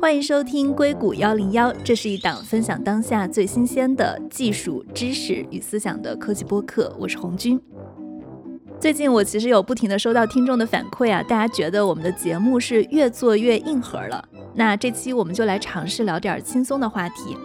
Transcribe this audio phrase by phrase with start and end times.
[0.00, 6.96] 欢迎收听硅谷幺零幺，这是一档分享当下最新鲜的技术知识与思想的科技播客。
[6.98, 7.60] 我是红军。
[8.80, 14.26] 最近我其实有不停的收到听众的反馈啊，大家觉得我们的节目是越做越硬核了。
[14.54, 17.36] 那这期我们就来尝试聊点轻松的话题。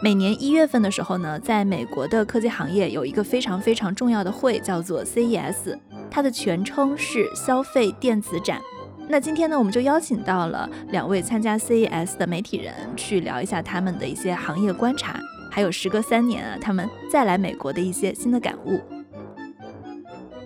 [0.00, 5.76] 每年一月份的时候呢，在美国的科技行业有一个非常非常重要的会，叫做 CES，
[6.10, 8.60] 它的全称是消费电子展。
[9.08, 15.18] 那今天呢，我们就邀请到了两位参加 CES 的媒体人，去聊一下他们的一些行业观察，
[15.50, 18.80] 还有时隔三年啊，他们再来美国的一些新的感悟。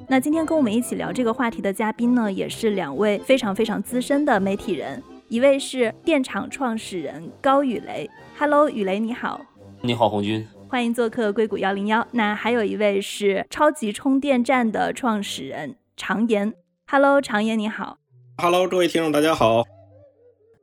[0.08, 9.40] 那今天跟我们一起聊这个话题的嘉宾呢，也是两位非常非常资深的媒体人，一位是电厂创始人高雨雷，Hello，宇雷你好。
[9.80, 12.08] 你好，红军，欢迎做客硅谷幺零幺。
[12.12, 16.54] 那还有一位是超级充电站的创始人常言
[16.90, 17.98] ，Hello，常言你好。
[18.38, 19.64] Hello，各位听众，大家好。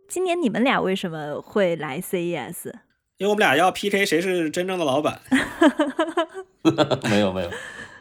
[0.07, 2.73] 今年你们俩为什么会来 CES？
[3.17, 5.21] 因为我们俩要 PK 谁是真正的老板。
[7.07, 7.51] 没有没有，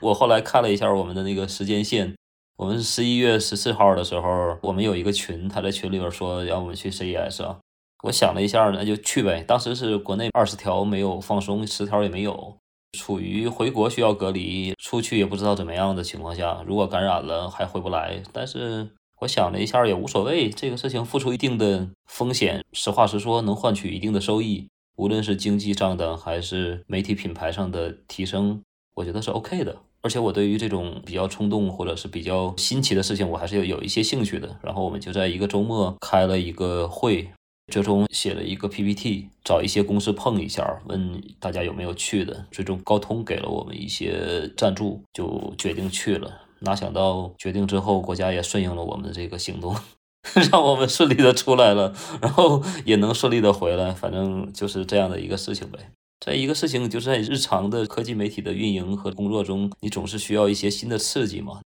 [0.00, 2.14] 我后来看了一下我们的那个时间线，
[2.56, 7.58] 我们十一月十四号的时候，我们有一个群，他在群里边说让我们去 CES 啊。
[8.04, 9.42] 我想了一下，那就去呗。
[9.42, 12.56] 当时是国内二十条没有放松，十条也没有，
[12.96, 18.22] 处于回国需要隔离，出去也不知道怎么样的情况下，如果感染了还回不来。
[18.32, 18.88] 但是
[19.20, 28.62] 我想了一下，也无所谓，这个事情付出一定的风险，实话实说，能换取一定的收益，无论是经济上的还是媒体品牌上的提升，
[28.94, 29.76] 我觉得是 OK 的。
[30.02, 34.56] 而且我对于这种比较冲动或者是比较新奇的事情，我还是有有一些兴趣的。
[34.62, 37.28] 然后我们就在一个周末开了一个会。
[37.68, 42.46] 最终写了一个 PPT，找一些公司碰一下，问大家有没有去的。
[42.50, 46.42] 最终高通给了我们一些赞助，就决定去了。
[46.60, 49.76] 哪想到决定之后，国家也顺应了我们的这个行动，
[50.50, 53.92] 让我们顺利的出来了，然后也能顺利的回来。
[53.92, 55.78] 反正就是这样的一个事情呗。
[56.18, 61.60] 这一个事情就是在日常的科技媒体的运营和工作中，你总是需要一些新的刺激嘛。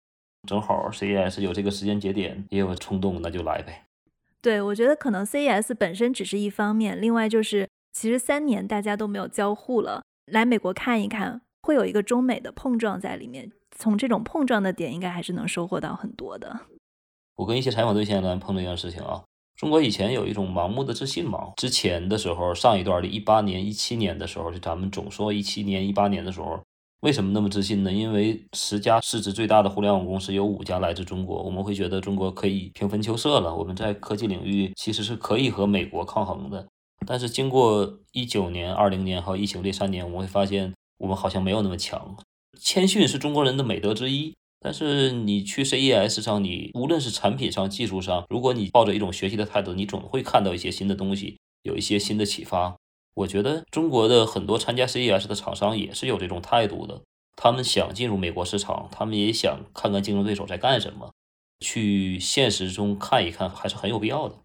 [0.48, 3.82] 正好 CES 有这个时间节点，也有冲动，那就来呗。
[4.40, 13.50] 对，我觉得可能 CES 本身只是一方面，另外就是其实三年大家都没有交互了，来美国看一看，会有一个中美的碰撞在里面。
[13.76, 16.60] 从这种碰撞的点，应该还是能收获到很多的。
[17.36, 19.22] 我跟一些采访对象呢碰到一件事情啊，
[19.56, 21.52] 中国以前有一种盲目的自信嘛。
[21.56, 26.60] 之前的时候，上一段的一八年、一七年的时候，就咱们总说一七年、一八年的时候。
[27.00, 27.92] 为什么那么自信呢？
[27.92, 33.54] 因为十家市值最大的互联网公司有五家来自中国，我们会觉得中国可以平分秋色了。
[33.54, 36.66] 我们在科技领域其实是可以和美国抗衡的。
[37.06, 42.16] 但是经过一九年、二零年还有疫情这三年，我们会发现我们好像没有那么强。
[42.60, 52.76] 谦逊是中国人的美德之一，但是你去 CES 上，你无论是产品上、技术上，如果你抱着一种学习的态度，你总会看到一些新的东西，有一些新的启发。
[53.18, 57.02] 我觉得中国的很多参加 CES 的厂商也是有这种态度的，
[57.34, 61.10] 他们想进入美国市场，他们也想看看竞争对手在干什么，
[61.58, 64.36] 去现实中看一看还是很有必要的。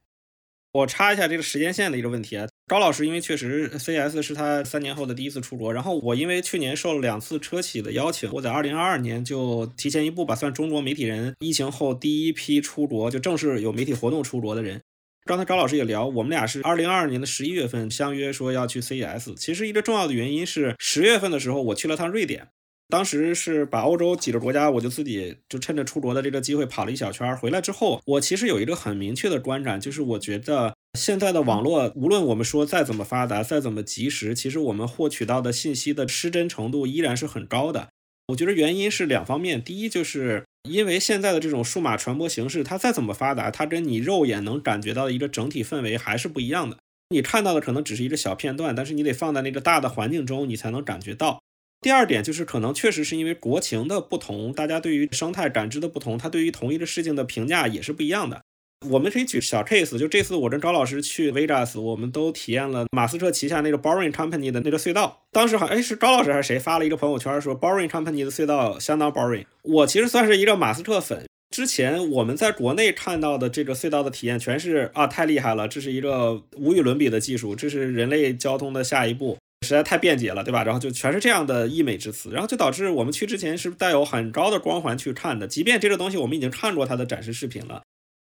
[0.72, 14.81] 我插一下这个时间线的一个问题啊，高老师因为确实 CES 是他三年后的第一次出国，然后我因为去年受了两次车企的邀请，我在二零二二年就提前一步吧，算中国媒体人疫情后第一批出国，就正式有媒体活动出国的人。
[15.25, 19.34] 刚才高老师也聊，我们俩是二零二二年的十一月份相约说要去 CES。
[19.38, 22.50] 其实一个重要的原因是十月份的时候我去了趟瑞典，
[22.89, 27.38] 当时是把欧洲几个国家，我就自己就趁着出国的这个机会跑了一小圈。
[27.38, 37.88] 回来之后，我其实有一个很明确的观感，就是我觉得现在的网络，无论我们说再怎么发达，再怎么及时，其实我们获取到的信息的失真程度依然是很高的。
[38.28, 40.44] 我觉得原因是两方面，第一就是。
[40.69, 46.78] 因为现在的这种数码传播形式，它再怎么发达，它跟你肉眼能感觉到的一个整体氛围还是不一样的。
[47.09, 51.41] 你看到的可能只是一个小片段，但是你得放在那个大的环境中，你才能感觉到。
[51.81, 58.42] 第二点就是，可能确实是因为国情的不同，大家对于生态感知的不同，它对于同一个事情的评价也是不一样的。
[58.89, 65.24] 我们可以举小 case，就这次我跟高老师去 Vegas，我们都体验了马斯克旗下那个 Boring Company 的那个隧道。
[65.31, 69.45] 当时好像哎是高老师还是谁发了一个朋友圈说 Boring Company 的隧道相当 boring。
[69.63, 80.63] 我其实算是一个马斯克粉，之前我们在国内看到的这个隧道的体验全是啊太厉害了，这是一个无与伦比的技术，这是人类交通的下一步，实在太便捷了，对吧？
[80.63, 87.81] 然后就全是这样的溢美之词，然后就导致我们去之前是带有很高的光环去看的，即便这个东西我们已经看过它的展示视频了。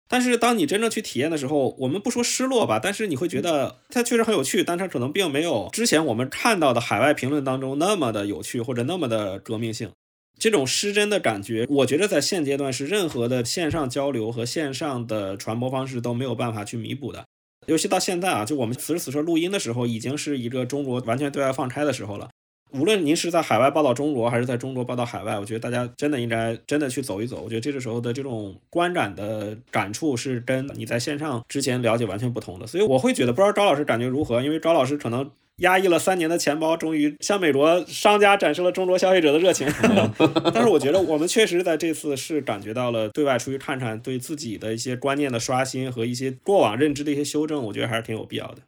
[0.08, 9.90] 但是当你真正去体验的时候，我们不说失落吧，但是你会觉得它确实很有趣，但它可能并没有之前我们看到的海外评论当中那么的有趣或者那么的革命性。
[10.38, 17.24] 这种失真的感觉，我觉得在现阶段是任何的线上交流和线上的传播方式都没有办法去弥补的。
[17.66, 22.30] 尤其到现在啊，就我们此时此刻录音的时候，已经是一个中国完全对外放差的时候了。
[22.72, 27.40] 无论您是在海外报道中国，还是在中国报道海外，我觉得大家真的应该真的去走一走。
[27.42, 32.66] 我觉得这个时候的这种观展的感触是跟你在线上之前了解完全不同的。
[32.66, 34.42] 所以我会觉得，不知道赵老师感觉如何？
[34.42, 39.66] 因为赵老师可能压抑了三年的钱包，终于向美国商家展示了中国消费者的热情。
[40.54, 48.58] 但是我觉得我们确实在这次是感觉到了对外出去看看，对自己的一些观念的刷新和一些过往认知的一些修正，我觉得还是挺有必要的。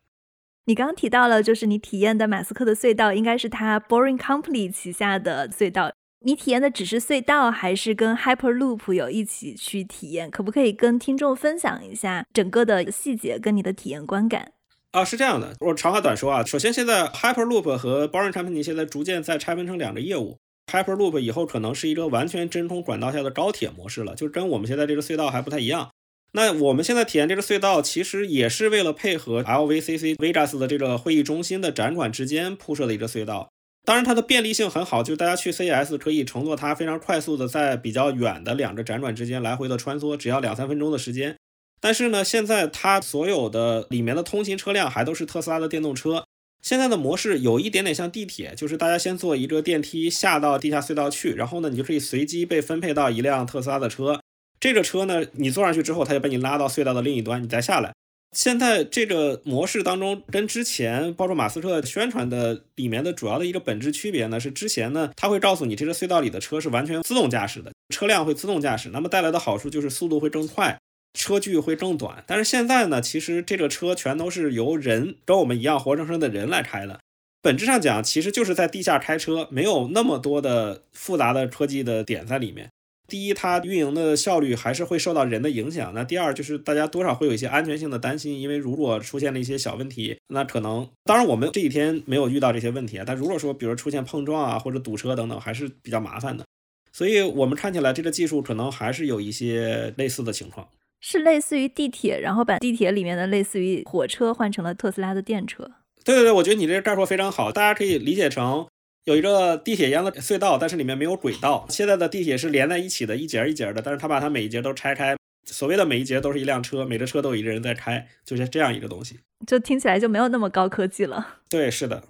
[0.66, 5.90] 你刚刚提到了，就是你体验的马斯克的隧道，应该是他 Boring Company 旗下的隧道。
[6.22, 10.30] 你体验的只是隧道，还是跟 Hyperloop 有一起去体验？
[10.30, 14.52] 可不可以跟听众分享一下整个的细节跟你的体验观感？
[14.92, 16.44] 啊，是这样的，我长话短说啊。
[16.44, 20.36] 首先，现在 Hyperloop 和 Boring Company 现在逐渐在拆分成两个业务。
[20.70, 25.90] Hyperloop 以后可能是一个完全真空管道下的高铁模式了，就跟我们现在这个隧道还不太一样。
[26.32, 33.50] 那我们现在体验这个隧道，其实也是为了配合 LVCC Vegas 的这个会议中心的展馆之间铺设的一个隧道。
[33.85, 41.35] 当然，它的便利性很好，就大家去 C S 可以乘坐它，非常快速的在比较远的两个展馆之间来回的穿梭，只要两三分钟的时间。
[41.81, 46.25] 但是呢，现在它所有的里面的通行车辆还都是特斯拉的电动车。
[46.62, 54.21] 现在的模式有一点点像地铁，就是大家先坐一个电梯下到地下隧道去，然后呢，你就可以随机被分配到一辆特斯拉的车。
[54.60, 57.92] 这个车呢，你坐上去之后，它就把你拉到隧道的另一端，你再下来。
[58.36, 70.78] 现在这个模式当中，跟之前包括马斯克宣传的里面的主要的一个本质区别呢，是之前呢，它会告诉你这个隧道里的车是完全自动驾驶的，车辆会自动驾驶，那么带来的好处就是速度会更快，
[71.14, 72.22] 车距会更短。
[72.26, 77.00] 但是现在呢，其实这个车全都是由人跟我们一样活生生的人来开的，
[77.42, 82.70] 本质上讲，其实就是在地下开车，没有那么多的复杂的科技的点在里面。
[83.10, 85.92] 第一，它运营的效率还是会受到人的影响。
[85.92, 93.04] 那第二，就是大家多少会有一些安全性的担心，因为如果出现了一些小问题，那可能，当然我们这几天没有遇到这些问题啊。
[93.06, 96.44] 但如果说，比如出现碰撞啊，或者堵车等等，还是比较麻烦的。
[96.92, 100.68] 所以我们看起来这个技术可能还是有一些类似的情况，
[101.00, 105.70] 是类似于地铁，然后把地铁里面的类似于火车换成了特斯拉的电车。
[106.04, 108.66] 对对对，我觉得你这个概括非常好，大家可以理解成。
[109.10, 111.66] 有一个地铁一样的隧道，但是里面没有轨道。
[111.68, 115.16] 现在的地铁是连在一起的，一节一节的，但是它把它每一节都拆开。
[115.46, 119.18] 所谓的每一节都是一辆车，每个车都有一个人在开，就是这样一个东西。
[119.48, 121.38] 就听起来就没有那么高科技了。
[121.48, 122.04] 对，是的。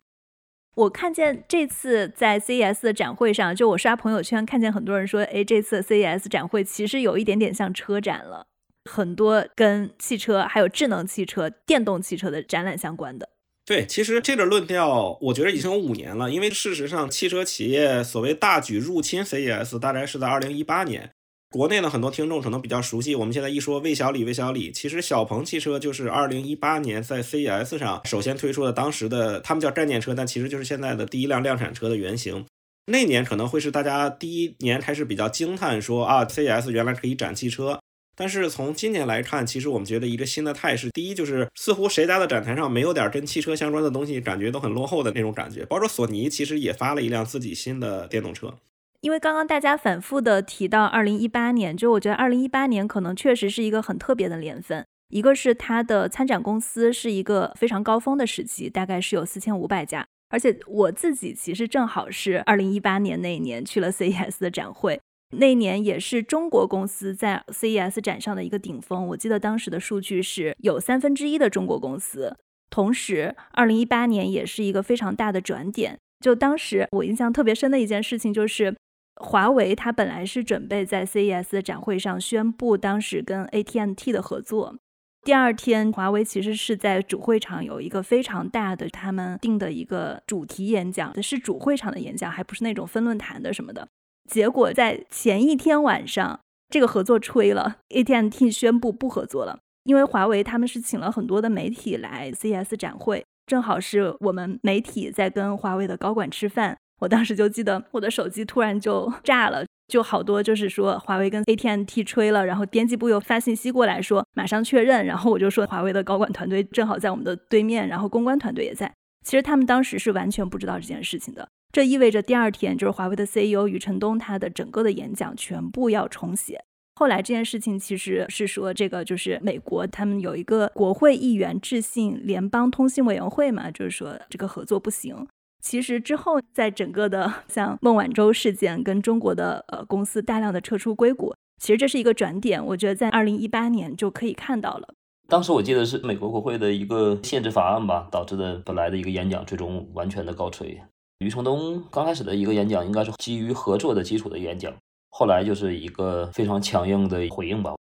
[0.74, 8.46] 我看见这次在 CES 的展会上，就我刷朋友圈看见很多人说，哎，这次 CES 展会其实有一点点像车展了，
[8.90, 13.30] 很多跟汽车还有智能汽车、电动汽车的展览相关的。
[13.70, 16.28] 对，其实这个论调，我觉得已经有五年了。
[16.28, 21.08] 因为事实上，汽车企业所谓大举入侵 CES，大概是在二零一八年。
[21.50, 32.44] 国内的很多听众可能比较熟悉，我们现在一说魏小李，魏小李，其实小鹏汽车就是二零一八年在 CES 上首先推出的，当时的他们叫概念车，但其实就是现在的第一辆量产车的原型。
[32.86, 37.78] 那年可能会是大家第一年开始比较惊叹，说啊，CES 原来可以展汽车。
[38.20, 45.64] 但是从今年来看，其实我们觉得一个新的态势，第一就是似乎谁家的展台上没有点跟汽车相关的东西，感觉都很落后的那种感觉。
[45.64, 48.52] 包括索尼其实也发了一辆自己新的电动车。
[49.00, 54.84] 因为刚刚大家反复的提到二零一八年，就我觉得二零一八年可能确实是一个很特别的年份。
[55.08, 65.00] 一个是它的参展公司是一个非常高峰的时期，大概是有四千五百家，而且我自己其实正好是二零一八年那一年去了 CES 的展会。
[65.36, 72.36] 那年也是中国公司在 CES 展上的一个顶峰，我记得当时的数据是有三分之一的中国公司。
[72.68, 75.98] 同时，二零一八年也是一个非常大的转点。
[76.20, 78.76] 就当时我印象特别深的一件事情，就是
[79.20, 84.76] 华为它本来是准备在 CES 的展会上宣布当时跟 AT&T 的合作。
[85.22, 93.88] 第二天，华为其实是在主会场有一个非常大的他们定的一个主题演讲，是主会场的演讲，还不是那种分论坛的什么的。
[94.28, 99.58] 结果在前一天晚上，这个合作吹了，AT&T 宣布不合作了。
[99.84, 106.76] 因为华为他们是请了很多的媒体来 CES 展会，正好是我们媒体在跟华为的高管吃饭。
[107.00, 118.92] 我当时就记得我的手机突然就炸了，就好多就是说华为跟 AT&T 吹了，然后编辑部又发信息过来说马上确认，然后我就说华为的高管团队正好在我们的对面，然后公关团队也在。
[119.24, 121.48] 其实他们当时是完全不知道这件事情的。
[121.72, 126.64] 这意味着第二天就是华为的 CEO 余承东，他的整个的演讲全部要重写。
[126.96, 135.26] 后来这件事情其实是说，这个就是美国他们有一个国会议员致信联邦通信委员会嘛，就是说这个合作不行。
[135.62, 144.88] 其实之后在整个的像孟晚舟事件跟中国的呃公司大量的撤出硅谷，其实这是一个转点，我觉得在二零一八年就可以看到了。
[145.28, 150.80] 当时我记得是美国国会的一个限制法案吧，导致的本来的一个演讲最终完全的告吹。
[151.20, 154.74] 余承东刚开始的一个演讲应该是基于合作的基础的演讲，
[155.10, 157.74] 后来就是一个非常强硬的回应吧。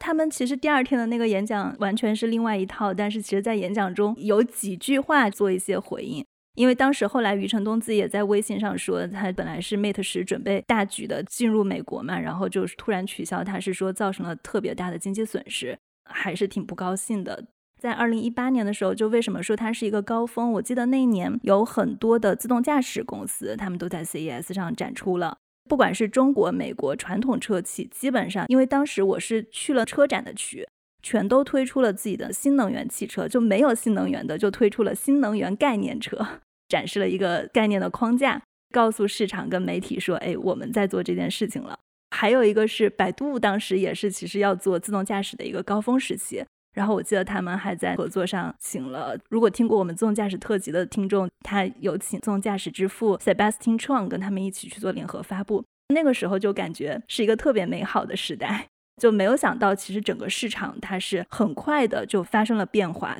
[0.00, 6.24] 他们其实第二天的那个演讲完全是另外一套，但是其实在演讲中有几句话做一些回应。
[6.56, 17.44] 因为当时后来余承东自己也在微信上说，他本来是 Mate 十准备大举的进入美国嘛，然后就是突然取消，他是说造成了特别大的经济损失，还是挺不高兴的。
[17.80, 20.52] 在二零一八年的时候，就为什么说它是一个高峰？
[20.52, 25.38] 我记得那一年有很多的自动驾驶公司，他们都在 CES 上展出了。
[25.66, 30.68] 不管是中国、美国传统车企，基本上因为当时我是去了车展的区，
[31.02, 36.26] 全都推出了自己的新能源汽车，就没有新能源的就推出了新能源概念车，
[36.68, 41.78] 展示了一个概念的框架，告诉市场跟媒体说：“哎，我们在做这件事情了。”
[42.14, 46.44] 还有一个是百度，当时也是其实要做自动驾驶的一个高峰时期。
[46.72, 55.64] 然后我记得他们还在合作上请了，如果听过我们自动驾驶特辑的听众，他有请自动驾驶之父 Sebastian Chang 跟他们一起去做联合发布。
[55.88, 63.18] 那个时候就感觉是一个特别美好的时代，就没有想到其实整个市场它是很快的就发生了变化。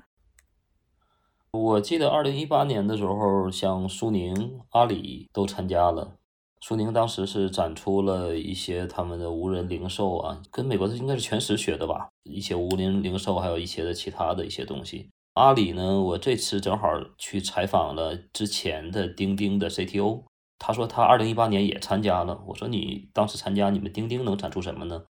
[1.51, 6.20] 我记得二零一八年的时候，像苏宁、阿里都参加了。
[6.63, 15.09] 苏宁当时是展出了一些他们的无人零售啊，跟美国的应该是全时学的吧，一些无人零售，还有一些的其他的一些东西。
[15.35, 20.25] 阿里呢，我这次正好去采访了之前的钉钉的 CTO，
[20.59, 22.43] 他说他二零一八年也参加了。
[22.47, 25.05] 我说你当时参加，你们钉钉能展出什么呢？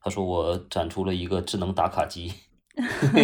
[0.00, 2.32] 他说我展出了一个智能打卡机。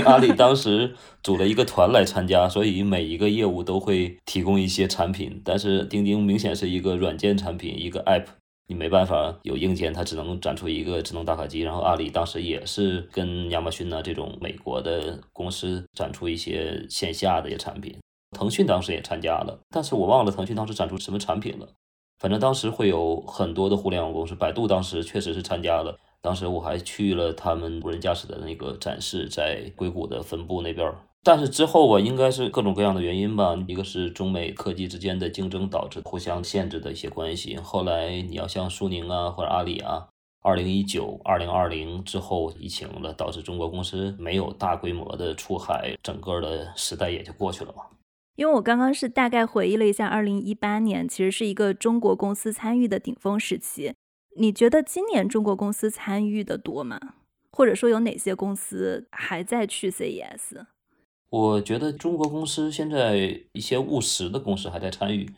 [0.04, 5.42] 阿里当时组了一个团来参加，所以每一个业务都会提供一些产品。
[5.44, 8.24] 但是钉钉明显是一个软件产品，一个 App，
[8.66, 11.60] 你没办法有硬件，它只能展出一个智能打卡机。
[11.60, 17.94] 然后阿里当时也是跟亚马逊呐这种美国的公司展出一些线下的一些产品。
[18.36, 21.68] 腾讯当时也参加了，但是我忘了腾讯当时展出什么产品了。
[22.18, 25.98] 反正当时会有很多的互联网公司，百度当时确实是参加了。
[26.22, 30.90] 当时我还去了他们无人驾驶的那个展示，在硅谷的分部那边。
[31.24, 33.56] 但是之后啊，应该是各种各样的原因吧。
[33.68, 37.56] 一个是中美科技之间的竞争导致互相限制的一些关系。
[37.56, 40.08] 后来你要像苏宁啊或者阿里啊，
[40.42, 47.84] 二零一九、二零二零之后疫情了，导致中国公司没有大规模的出海，整个的时代也就过去了嘛。
[48.34, 53.92] 因为我刚刚是大概回忆了一下，二零一八年其实是一个中国公司参与的顶峰时期。
[54.36, 56.98] 你觉得今年中国公司参与的多吗？
[57.50, 60.64] 或者说有哪些公司还在去 CES？
[61.28, 65.30] 我觉得中国公司现在一些务实的公司还在参与。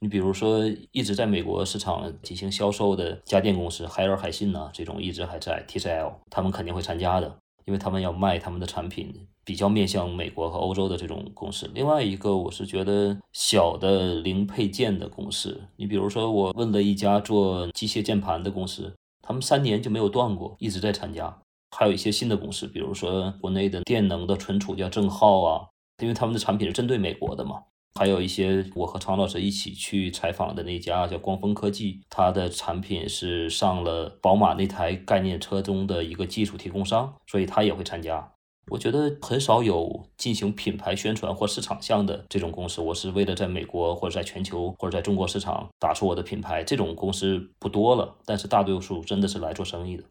[0.00, 9.28] 你比如说一直在美国市场进行销售的家电公司海尔、海信呐，这种一直还在 TCL，他们肯定会参加的，因为他们要卖他们的产品。
[9.44, 21.36] 比较面向美国和欧洲的这种公司，另外一个我是觉得小的零配件的公司，你比如说我问了一家做机械键盘的公司，他们三年就没有断过，一直在参加。
[21.76, 25.66] 还有一些新的公司，比如说国内的电能的存储叫正浩啊，
[26.02, 27.62] 因为他们的产品是针对美国的嘛。
[27.98, 38.32] 还有一些我和常老师一起去采访的那家叫光峰科技，它的产品是上了宝马那台概念车中的一个技术提供商，所以他也会参加。
[38.68, 42.80] 我觉得很少有进行品牌宣传或市场项的这种公司。
[42.80, 48.16] 我是为了在美国或者在全球或者在中国市场打出我的品牌，这种公司不多了。
[48.24, 50.04] 但是大多数真的是来做生意的。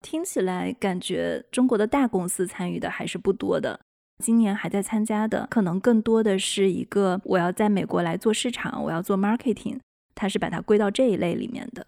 [0.00, 3.80] 听起来感觉中国的大公司参与的还是不多的。
[4.22, 9.80] 今年还在参加的，可能更多的是一个我要在美国来做市场，我要做 marketing，
[10.14, 11.86] 它是把它归到这一类里面的。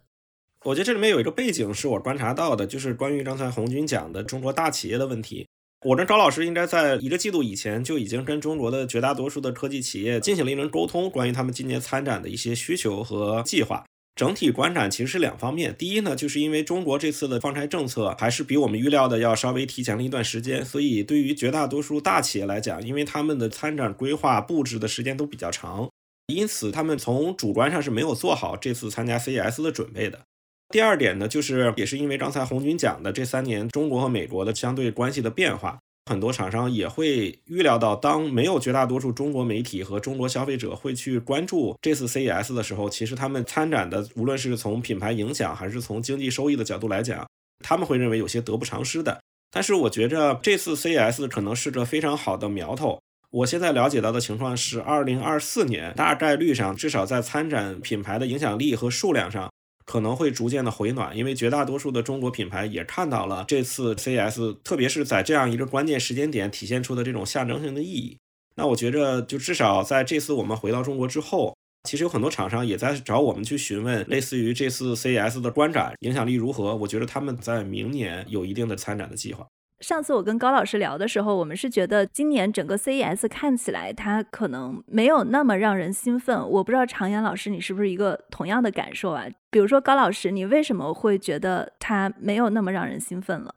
[0.65, 5.47] 我觉得这里面有一个背景是我观察到的，就是关于刚才红军讲的中国大企业的问题。
[5.87, 13.85] 我跟高老师应该在一个季度以前就已经跟中国的绝大多数的科技企业进行了一轮沟通，关于他们今年参展的一些需求和计划。
[14.17, 25.89] 整体观展其实是两方面，第一呢，就是因为中国这次的放开政策还是比我们预料的要稍微提前了一段时间，所以对于绝大多数大企业来讲，因为他们的参展规划布置的时间都比较长，
[26.27, 30.23] 因此他们从主观上是没有做好这次参加 CES 的准备的。
[30.69, 47.27] 第二点呢，就是也是因为刚才红军讲的这三年中国和美国的相对关系的变化，很多厂商也会预料到，当没有绝大多数中国媒体和中国消费者会去关注这次 CES 的时候，其实他们参展的，无论是从品牌影响还是从经济收益的角度来讲，
[47.65, 49.21] 他们会认为有些得不偿失的。
[49.53, 59.51] 但是我觉着这次 CES 可能是个非常好的苗头，我现在了解到的情况是，二零二四年大概率上，至少在参展品牌的影响力和数量上，
[59.87, 68.19] 可能会逐渐的回暖，因为绝大多数的中国品牌也看到了这次 CES，特别是在这样一个关键时间点体现出的这种象征性的意义。
[68.57, 76.75] 那我觉着，就至少在这次我们回到中国之后，其实有很多厂商也在找我们去询问，类似于这次 CES 的观展影响力如何。
[76.75, 79.47] 我觉得他们在明年有一定的参展的计划。
[79.81, 86.49] 上次我跟高老师聊的时候，我们是觉得今年整个 CES 看起来它可能没有那么让人兴奋。
[86.49, 89.27] 我不知道常言老师你是不是一个同样的感受啊？
[89.57, 93.55] 比如说高老师，你为什么会觉得它没有那么让人兴奋了？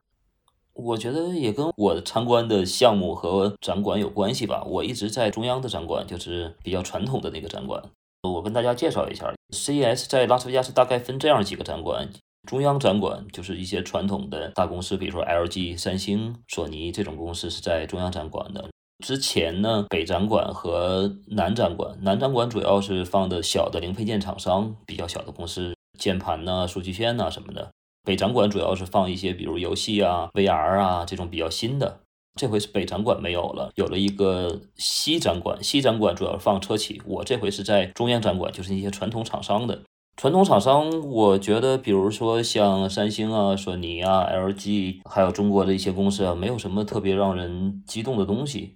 [0.73, 4.63] 我觉得也跟我参观的项目和展馆有关系吧。
[4.63, 7.83] 我一直在中央的展馆，就是比较传统的那个展馆。
[8.23, 12.07] 我跟大家介绍一下，CES 在拉斯维加斯大概分这样几个展馆。
[12.47, 18.69] 中央展馆就是一些传统的大公司，比如说 LG、三星、索尼这种公司是在中央展馆的。
[19.05, 27.69] 之前呢，北展馆和南展馆，南展馆主要是放的小的零配件厂商，比较小的公司，键盘呐、数据线呐什么的。
[28.03, 31.99] 北展馆主要是放一些，比如游戏啊、VR 啊这种比较新的。
[32.39, 35.61] 这回是北展馆没有了，有了一个西展馆。
[35.61, 37.01] 西展馆主要是放车企。
[37.05, 39.81] 我这回是在中央展馆，就是一些传统厂商的。
[40.15, 48.75] 传统厂商，我觉得，比如说像三星啊、索尼啊、LG，还有中国的一些公司啊，没有什么特别让人激动的东西。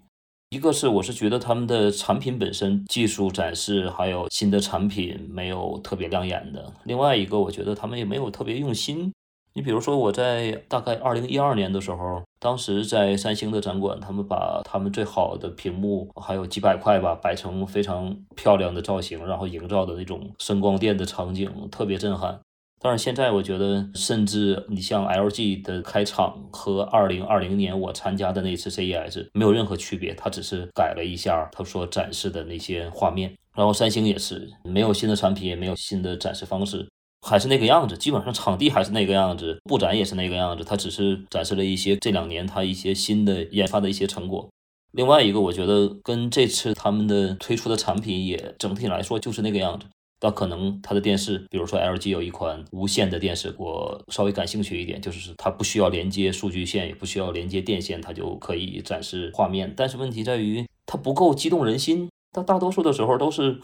[0.53, 6.71] 一个是，我是觉得他们的产品本身技术展示，还有新的产品没有特别亮眼的。
[6.83, 9.11] 另外一个，我觉得他们也没有特别用心。
[9.55, 22.39] 你比如说，我在大概二零一二年的时候，当时在三星的展馆，他们把他们最好的屏幕还有几百块吧，摆成非常漂亮的造型，然后营造的那种声光电的场景，特别震撼。
[22.83, 33.33] 但是现在我觉得，甚至你像 LG 的开场和二零二零年我参加的那次 CES 没有任何区别，它只是改了一下它所展示的那些画面。
[33.55, 36.85] 然后三星也是没有新的产品，也没有新的展示方式。
[37.25, 40.63] 还是那个样子，基本上场地还是那个样子，布展也是那个样子。
[40.65, 44.49] 它只是展示了一些这两年它一些新的研发的一些成果。
[44.91, 49.85] 另外一个，我觉得跟这次他们的推出的产品也整体来说就是那个样子。
[50.23, 59.73] 但可能它的电视，比如说 LG 有一款无线的电视，我稍微感兴趣一点，就是它不需要连接数据线，也不需要连接电线，它就可以展示画面。
[59.75, 63.59] 但是问题在于它不够激动人心，它大多数的时候都是。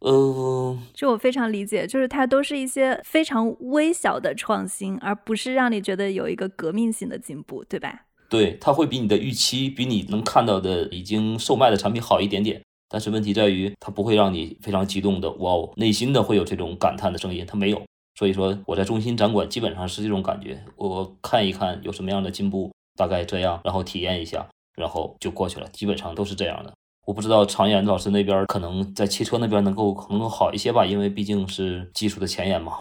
[0.00, 8.06] 呃，就我非常理解，就是它都是一些非常微小的创新，而不是让你觉得有一个革命性的进步，对吧？
[8.28, 12.60] 对，它会比你的预期，比你能看到的已经售卖的产品好一点点。
[12.92, 17.80] 但是问题在于，它不会让你非常激动的，哇哦，内心的会有这种感叹的声音，它没有。
[18.18, 26.70] 所以说，我在中心展馆基本上是这种感觉，我看一看有什么样的进步，大概这样，然后体验一下，然后就过去了，基本上都是这样的。
[27.06, 32.78] 我不知道常言老师那边可能在汽车那边能够能够好一些吧，因为毕竟是技术的前沿嘛。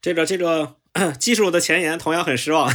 [0.00, 0.74] 这个这个
[1.18, 2.70] 技术的前沿同样很失望。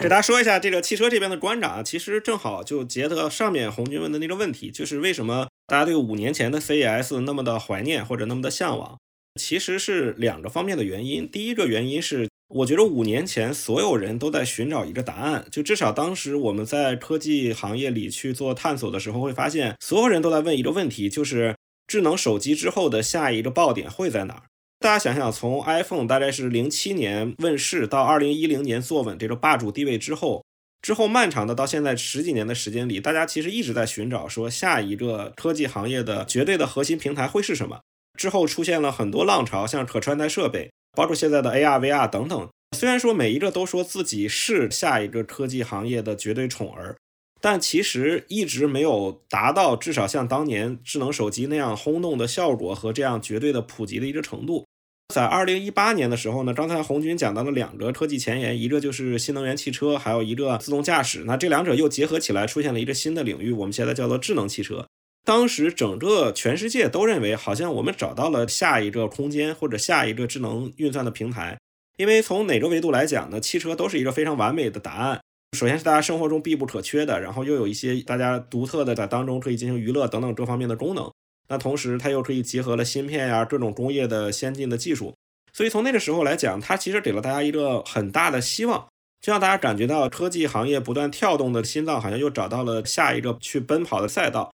[0.00, 8.98] 给大家说一下这个汽车这边的观展，其实正好就结合上面红军问的那个问题，就是为什么大家对五年前的 CES 那么的怀念或者那么的向往？
[9.40, 11.28] 其实是两个方面的原因。
[11.28, 12.28] 第一个原因是。
[12.54, 21.56] 我觉得五年前所有人都在寻找一个答案，就至少当时我们在科技行业里去做探索的时候，会发现所有人都在问一个问题，就是
[21.86, 24.42] 智能手机之后的下一个爆点会在哪儿？
[24.82, 30.44] 大家想想，从 iPhone 大概是零七年问世到二零一零年坐稳这个霸主地位之后，
[30.82, 37.78] 之后漫长的到现在十几年的时间里，大家其实一直在寻找说下一个科技行业的绝对的核心平台会是什么？
[38.18, 40.70] 之后出现了很多浪潮，像可穿戴设备。
[40.94, 46.96] 包括现在的 AR、VR 等等，虽然说每一个都说自己是下一个科技行业的绝对宠儿，
[47.40, 54.66] 但其实一直没有达到至少像当年智能手机那样轰动的效果和这样绝对的普及的一个程度。
[55.12, 61.24] 在二零一八年的时候呢，刚才红军讲到了两个科技前沿，一个就是新能源汽车，还有一个自动驾驶。
[61.26, 64.86] 那这两者又结合起来，出现了一个新的领域，我们现在叫做智能汽车。
[65.24, 71.58] 当时整个全世界都认为，好像我们找到了下一个空间或者下一个智能运算的平台。
[71.98, 73.38] 因为从哪个维度来讲呢？
[73.38, 75.20] 汽车都是一个非常完美的答案。
[75.56, 81.12] 首先是大家生活中必不可缺的，然后又有一些大家独特的在当中可以进行娱乐等等各方面的功能。
[81.48, 85.14] 那同时它又可以结合了芯片呀各种工业的先进的技术。
[85.52, 88.88] 所以从那个时候来讲，它其实给了大家一个很大的希望，
[89.20, 94.50] 就让大家感觉到科技行业不断跳动的心脏好像又找到了下一个去奔跑的赛道。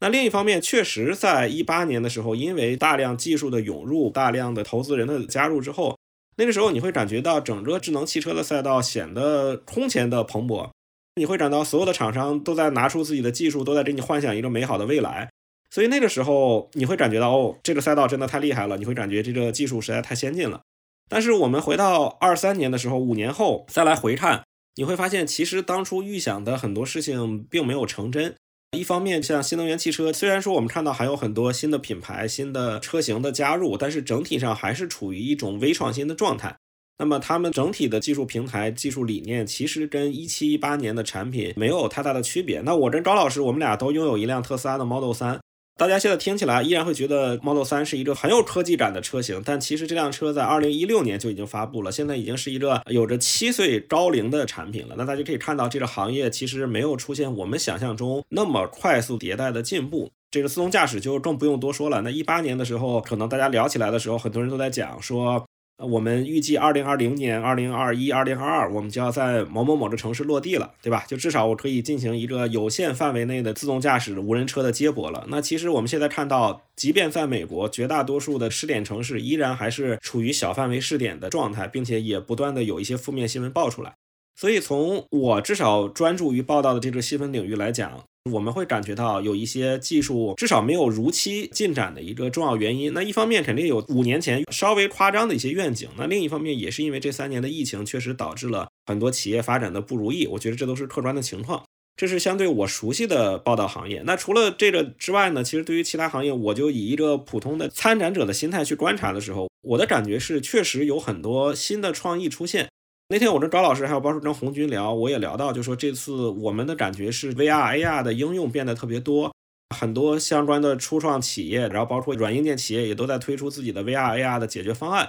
[0.00, 5.96] 那另一方面，确实在一八年的时候，因为大量技术的涌入、大量的投资人的加入之后，
[6.36, 10.70] 那个时候你会感觉到整个智能汽车的赛道显得空前的蓬勃。
[11.16, 15.28] 你会感到所有的厂商都在拿出自己的技术，都在给你幻想一个美好的未来。
[15.70, 20.60] 所以那个时候你会感觉到，哦，这个赛道真的太厉害了，你会感觉这个技术实在太先进了。
[21.08, 24.44] 但是我们回到二三年的时候，五年后再来回看，
[24.76, 28.34] 你会发现其实当初预想的很多事情并没有成真。
[28.76, 36.56] 一方面，像新能源汽车，虽然说我们看到还有很多新的品牌、新的车型的加入，但是整体上还是处于一种微创新的状态。
[36.98, 42.60] 那么，他们整体的技术平台、技术理念，其实跟一七一八年的产品没有太大的区别。
[42.60, 45.40] 那我跟高老师，我们俩都拥有一辆特斯拉的 Model 三。
[45.80, 54.94] 大家现在听起来依然会觉得 Model 3是一个很有科技感的车型，但其实这辆车在2016年就已经发布了，现在已经是一个有着七岁高龄的产品了。
[54.98, 60.10] 那大家可以看到，这个行业其实没有出现我们想象中那么快速迭代的进步。
[60.30, 62.02] 这个自动驾驶就更不用多说了。
[62.02, 65.42] 那一八年的时候，可能大家聊起来的时候，很多人都在讲说。
[65.82, 71.04] 我们预计二零二零年、二零二一、二零二二，我们就要在某某某的城市落地了，对吧？
[71.08, 75.24] 就至少我可以进行一个有限范围内的自动驾驶无人车的接驳了。
[75.28, 83.94] 那其实我们现在看到，即便在美国，绝大多数的试点城市依然还是处于小范围试点的状态，并且也不断的有一些负面新闻爆出来。
[84.36, 88.04] 所以从我至少专注于报道的这个细分领域来讲。
[88.30, 92.92] 我们会感觉到有一些技术至少没有如期进展的一个重要原因。
[92.92, 100.26] 那一方面肯定有五年前稍微夸张的一些愿景，那另一方面也是因为这三年的疫情确实导致了很多企业发展的不如意。
[100.26, 101.62] 我觉得这都是客观的情况。
[101.96, 104.02] 这是相对我熟悉的报道行业。
[104.06, 105.44] 那除了这个之外呢？
[105.44, 112.68] 其实对于其他行业，我就以一个普通的参展者的心态去观察的时候，我的感觉是确实有很多新的创意出现。
[113.12, 119.34] 那天我跟高老师还有包叔跟红军聊，我也聊到，就说这次我们的感觉是 VR、AR 的应用变得特别多，
[119.74, 125.08] 很多相关的初创企业，然后包括软硬件企业也都在推出自己的 VR、AR 的解决方案。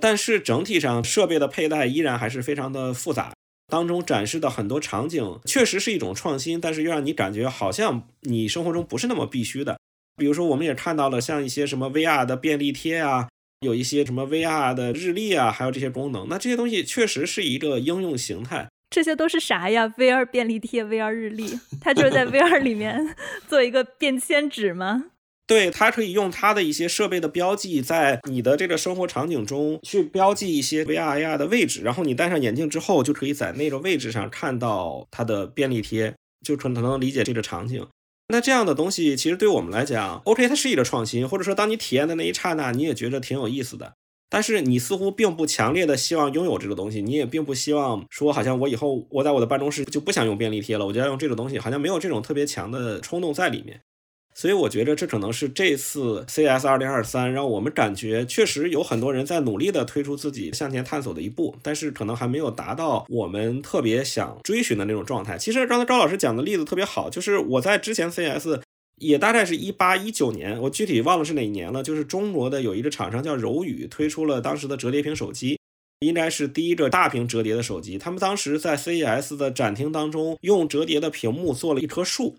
[0.00, 3.34] 但是整体上设备的佩戴依然还是非常的复杂，
[3.66, 9.76] 当中展示的很多场景确实是一种创新，但是又让你感觉好像你生活中不是那么必须的。
[10.16, 13.28] 比如说，我们也看到了像一些什么 VR 的便利贴啊。
[13.62, 18.68] 有一些什么 VR 的日历啊，还有这些功能，那这些东西确实是一个应用形态。
[18.90, 23.14] 这些都是啥呀？VR 便利贴、VR 日历，它就是在 VR 里面
[23.48, 25.04] 做一个便签纸吗？
[25.46, 37.86] 对，它可以用它的一些设备的标记，在你的这个生活场景中去标记一些 VR、AR 的位置，然后你戴上眼镜之后，就可以在那个位置上看到它的便利贴，就可能理解这个场景。
[38.32, 43.92] 那这样的东西其实对我们来讲，OK，它是一个创新，或者说当你体验的那一刹那，你也觉得挺有意思的。
[44.30, 53.82] 但是你似乎并不强烈的希望拥有这个东西，你也并不希望说，好像我以后我在我的办公室就不想用便利贴了，我就要用这个东西，好像没有这种特别强的冲动在里面。
[54.34, 65.36] 所以我觉得这可能是这次 CS 二零二三让我们感觉确实有很多人在努力的推出自己向前探索的一步，但是可能还没有达到我们特别想追寻的那种状态。
[65.36, 68.60] 其实刚才高老师讲的例子特别好，就是我在之前 CS
[68.96, 71.82] 也大概是一八一九年，我具体忘了是哪一年了。
[71.82, 75.58] 就是中国的有一个厂商叫柔宇推出了当时的折叠屏手机，
[76.00, 77.98] 应该是第一个大屏折叠的手机。
[77.98, 82.38] 他们当时在 CES 的展厅当中用折叠的屏幕做了一棵树。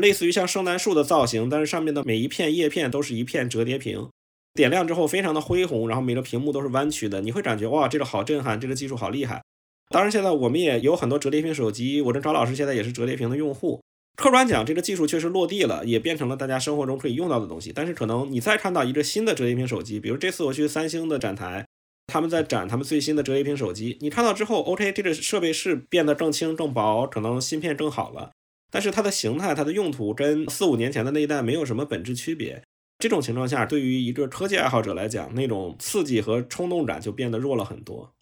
[0.00, 4.08] 类似于像圣诞树的造型，但是上面的每一片叶片都是一片折叠屏，
[4.54, 9.42] 点亮之后非常的恢宏，然后每个屏幕都是弯曲的，你会感觉哇，这个好震撼，这个技术好厉害。
[9.90, 13.80] 当然，现在我们也有很多折叠屏手机，我跟赵老师现在也是折叠屏的用户。
[14.16, 17.72] 客观讲，这个技术确实落地了，也变成了大家生活中可以用到的东西。
[17.72, 21.64] 但是可能你再看到一个新的折叠屏手机，比如这次我去三星的展台，
[22.08, 28.32] 他们在展他们最新的折叠屏手机，你看到之后，OK，这个设备是变得更轻更薄，可能芯片更好了。
[28.70, 32.62] 但是它的形态、它的用途跟四五年前的那一代没有什么本质区别。
[32.98, 38.12] 这种情况下，对于一个科技爱好者来讲，那种刺激和冲动感就变得弱了很多。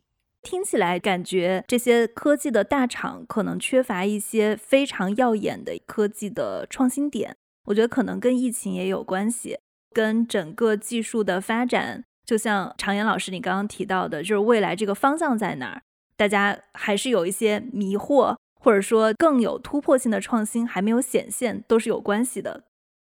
[0.43, 7.37] 听起来感觉这些科技的大厂可能缺乏一些非常耀眼的科技的创新点。
[7.65, 9.59] 我觉得可能跟疫情也有关系，
[9.93, 15.83] 跟整个技术的发展，就像常言老师你刚刚提到的，就是未来这个方向在哪儿，
[16.17, 18.37] 大家还是有一些迷惑。
[18.67, 22.65] 或者说更有突破性的创新还没有显现，都是有关系的。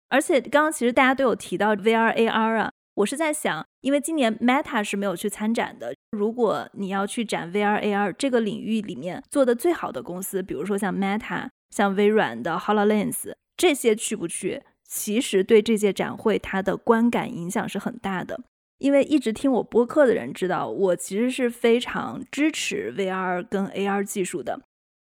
[0.07, 5.93] 而且刚刚其实大家都有提到 VR AR 啊，我是在想，因为今年 Meta 是没有去参展的。
[6.11, 18.39] 如果你要去展 VR AR 这个领域里面做的最好的公司，比如说像 Meta、像微软的 Hololens 这些去不去，其实对这届展会它的观感影响是很大的。
[18.77, 24.61] 因为一直听我播客的人知道，我其实是非常支持 VR 跟 AR 技术的。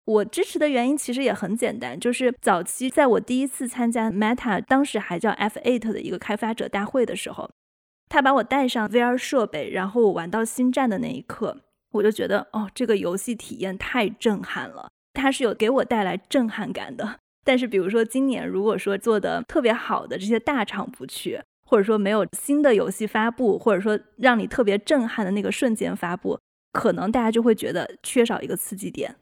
[0.09, 7.47] 我支持的原因其实也很简单，就是早期在我第一次参加 Meta，当时还叫 F8 的一个开发者大会的时候，
[8.09, 17.19] 他把我带上 VR 设备，然后我玩到星战的那一刻，我就觉得哦，这个游戏体验太震撼了，它是有给我带来震撼感的。
[17.45, 26.39] 但是比如说今年如果说做的特别好的这些大厂不去，或者说没有新的游戏发布，或者说让你特别震撼的那个瞬间发布，
[26.73, 29.15] 可能大家就会觉得缺少一个刺激点。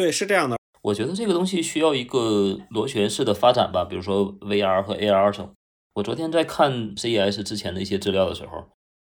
[0.00, 0.56] 对，是这样的。
[0.80, 5.52] 我觉得这个东西需要一个螺旋式的发展吧，比如说 VR 和 AR 上。
[5.96, 8.64] 我昨天在看 CES 之前的一些资料的时候，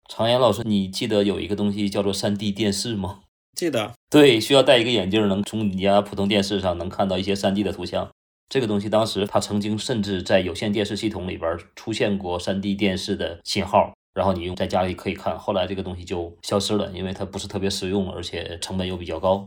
[0.09, 3.20] 常岩老师，你记得有一个东西叫做 3D 电视吗？
[3.55, 3.92] 记得。
[4.09, 8.09] 对，需要戴一个眼镜，能从你家普通电视上能看到一些 3D 的图像。
[8.48, 15.38] 这个东西当时它曾经甚至在有线电视系统里边出现过 3D 电视的信号，然后你用在家里可以看。
[15.38, 19.46] 后来这个东西就消失了，因为它不是特别实用，而且成本又比较高。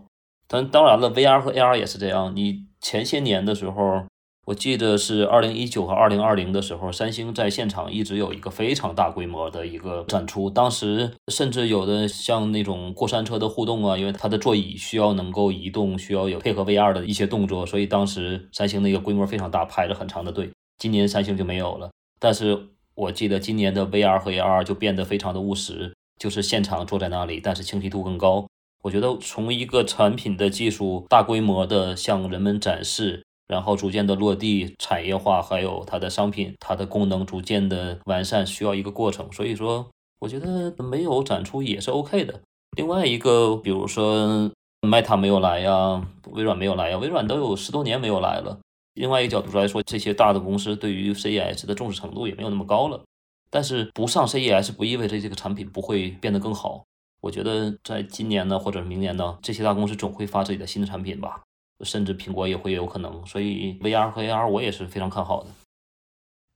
[0.51, 2.35] 但当然了，VR 和 AR 也是这样。
[2.35, 4.03] 你前些年的时候，
[4.45, 10.49] 我记得是二零一九和二零二零的时候，三星在现场一直有一个非常大规模的一个展出。
[10.49, 20.51] 当时甚至有的像那种过山车的互动啊，因为它的座椅需要能够移动，需要有配合 VR 的一些动作，所以当时三星那个规模非常大，排着很长的队。
[20.77, 21.89] 今年三星就没有了。
[22.19, 28.45] 但是我记得今年的 VR 和 AR 就变得非常的务实，就是现场坐在那里，但是清晰度更高。
[28.81, 39.31] 我觉得从一个产品的技术大规模的向人们展示，然后逐渐的落地产业化，还有它的商品、它的功能逐渐的完善，需要一个过程。
[39.31, 39.87] 所以说，
[40.19, 42.39] 我觉得没有展出也是 OK 的。
[42.77, 44.49] 另外一个，比如说
[44.81, 48.57] Meta 没有来呀，微软没有来呀，微软都有十多年没有来了。
[48.95, 53.03] 另外一个角度来说，这些大的公司对于 CES 的重视程度也没有那么高了。
[53.49, 56.83] 但是不上 CES 不意味着这个产品不会变得更好。
[57.21, 61.43] 我觉得在今年呢，或者明年呢，这些大公司总会发自己的新的产品吧，
[61.84, 63.23] 甚至苹果也会有可能。
[63.27, 65.49] 所以 VR 和 AR 我也是非常看好的。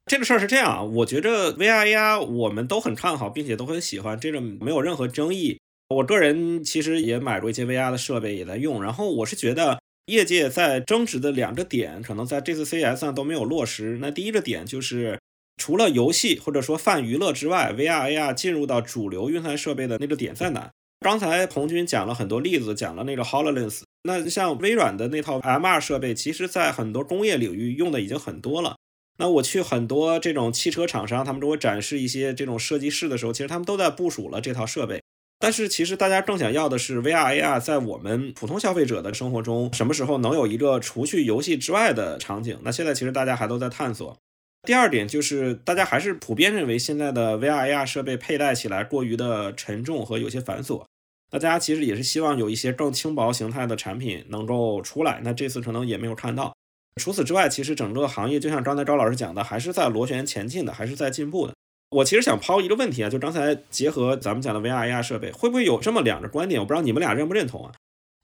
[0.07, 5.59] 这个事儿是这样，我觉着 VR、AR 我们都很看好，并且都很喜欢，这个没有任何争议。
[5.89, 8.81] 我个人其实也买过一些 VR 的设备，也在用。
[8.81, 13.99] 然后我是觉得业界在争执的两个点，可能在这次 CES 上都没有落实。
[14.01, 15.19] 那第一个点就是。
[15.57, 20.69] 除了游戏或者说泛娱乐之外，VR、AR 进入到主流运算设备的那个点在哪？
[20.99, 23.81] 刚才红军讲了很多例子，讲了那个 Hololens。
[24.03, 28.75] 那像微软的那套 MR 设备，其实在很多工业领域用的已经很多了。
[29.17, 35.01] 那我去很多这种汽车厂商，他们给我展示一些这种设计室的时候，其实他们都在部署了这套设备。
[35.39, 42.59] 但是其实大家更想要的是 VR、AR 在我们普通消费者的生活中，什么时候能有一个除去游戏之外的场景？
[42.63, 44.17] 那现在其实大家还都在探索。
[44.65, 50.83] 第二点就是，大家还是普遍认为现在的 VR、AR 设备佩戴起来过于的沉重和有些繁琐。
[51.31, 55.21] 那大家其实也是希望有一些更轻薄形态的产品能够出来。
[55.23, 56.55] 那这次可能也没有看到。
[57.01, 61.53] 除此之外，其实整个行业就像刚才高老师讲的，还是在螺旋前进的，还是在进步的。
[61.91, 66.59] 我其实想抛一个问题啊，就刚才结合咱们讲的 VR、AR 设备，会不会有这么两个观点？
[66.59, 67.73] 我不知道你们俩认不认同啊？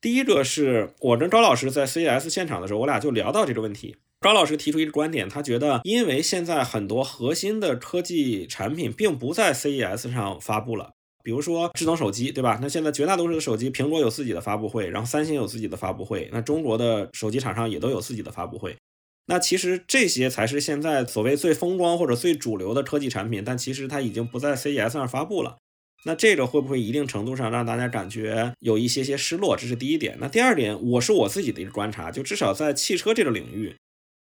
[0.01, 3.97] 第一个是我跟高老师在 CES 现场的时候，我俩就聊到这个问题。
[4.19, 12.57] 高老师提出一个观点，他觉得因为现在很多核心的科技产品并不在 CES 上发布了，比如说智能手机，对吧？
[12.59, 18.75] 那现在绝大多数的手机，苹果有自己的发布会，然后三星有自己的发布会，那中国的手机厂商也都有自己的发布会。
[19.27, 25.57] 那其实这些才是现在所谓最风光或者最主流的科技产品，但其实它已经不在 CES 上发布了。
[26.03, 29.55] 那这个会不会一定程度上让大家感觉有一些些失落？
[29.55, 30.17] 这是第一点。
[30.19, 33.75] 那第二点，我是我自己的一个观察，就至少在汽车这个领域，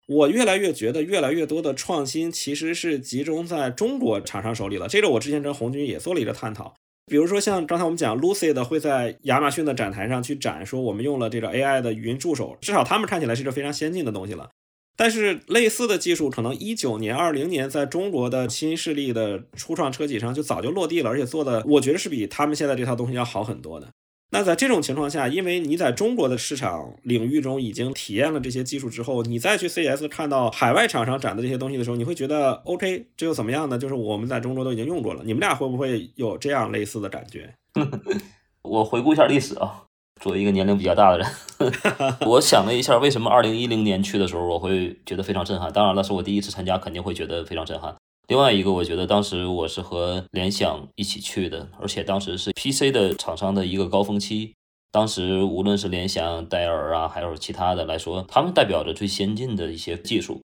[0.07, 4.87] 我越来越觉得越来越多的创新其实是集中在中国厂商手里了。
[4.87, 6.75] 这个我之前跟红军也做了一个探讨。
[7.07, 14.49] 比如说像刚才我们讲，Lucid 会在亚马逊的展台上去展，说我们用了这个 AI 的语音助手，至少他们看起来是一个非常先进的东西了。
[14.97, 23.89] 但是类似的技术，可能一九年、二零年在中国的新势力的初创车企上就早就落地了，而且做的，我觉得是比他们现在这套东西要好很多的。
[24.31, 33.79] 那在这种情况下，因为你在中国的市场领域中已经体验了这些技术之后，你再去 CS 看到海外厂商展的这些东西的时候，你会觉得 OK，这又怎么样呢？
[33.79, 35.23] 就是我们在中国都已经用过了。
[35.25, 37.55] 你们俩会不会有这样类似的感觉？
[38.63, 39.85] 我回顾一下历史啊。
[40.21, 41.29] 作为一个年龄比较大的人，
[42.27, 45.71] 我想了一下，为什么二零一零年去的时候我会觉得非常震撼？
[45.73, 47.95] 当然了，是我第一次参加，肯定会觉得非常震撼。
[48.29, 54.55] 另外一个，我觉得当时我是和联想一起去的，而且当时是 PC 的厂商的一个高峰期。
[54.91, 60.41] 当时无论是联想、戴尔啊，还有其他的来说，他们代表着最先进的一些技术。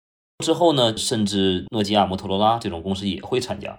[0.45, 3.79] 之后呢，甚至诺基亚、摩托罗拉这种公司也会参加。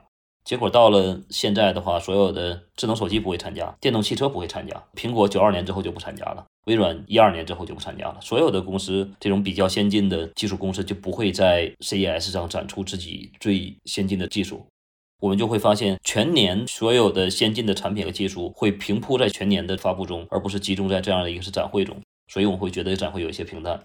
[0.49, 14.65] 结果到了现在的话，所有的智能手机不会参加，电动汽车不会参加，苹果九二年之后就不参加了，微软一二年之后就不参加了，所有的公司这种比较先进的技术公司就不会在 CES 上展出自己最先进的技术，
[15.21, 21.95] 我们就会发现全年所有的先进的产品和技术会平铺在全年的发布中，而不是集中在这样的一个是展会中。
[22.27, 23.79] 所以我们会觉得展会有一些平淡。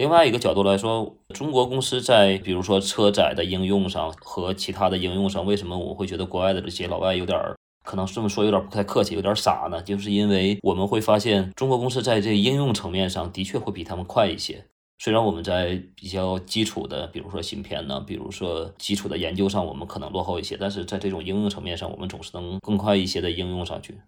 [0.00, 9.82] 另外一个角度来说，中国公司在比如说车载的应用上和其他的应用上，为什么我会觉得国外的这些老外有点儿，可能这么说有点不太客气，有点傻呢？
[9.82, 14.64] 就是因为我们会发现，中国公司在这应用层面上的确会比他们快一些。
[15.00, 23.98] 虽然我们在比较基础的，比如说芯片呢，比如说基础的研究上，我们可能落后一些，但是在这种应用层面上，我们总是能更快一些的应用上去。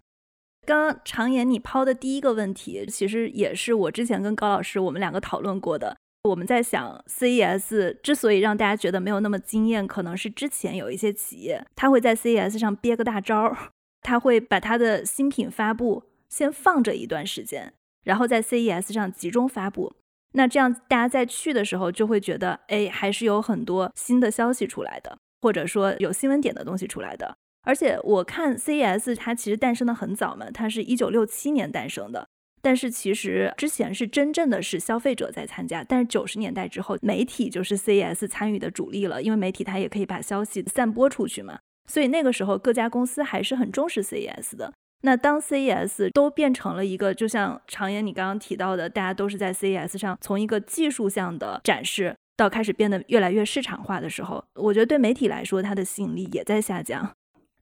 [0.65, 5.95] 刚刚常言你抛的第一个问题，其实也是我之前跟高老师我们两个讨论过的。
[6.23, 13.53] 我们在想，CES 之所以让大家觉得没有那么惊艳，可能是之前有一些企业，他会在 CES 上憋个大招，
[14.01, 17.73] 他会把他的新品发布先放着一段时间，
[18.05, 19.93] 然后在 CES 上集中发布。
[20.31, 27.35] 那这样大家在去的时候就会觉得，哎，还是有很多新的消息出来的，或者说有新闻点的东西出来的。
[27.63, 32.27] 而且我看 CES 它其实诞生的很早嘛，它是一九六七年诞生的。
[32.61, 41.59] 但是其实之前是真正的是消费者在参加，但是九十年代之后，媒体就是 CES 参与的主力了，因为媒体它也可以把消息散播出去嘛。
[41.89, 44.71] 所以那个时候各家公司还是很重视 CES 的。
[45.01, 57.11] 那当 CES 都变成了一个，就像常言你刚刚提到的，大家都是在 CES 上从一个技术向的展示到开始变得越来越市场化的时候，我觉得对媒体来说它的吸引力也在下降。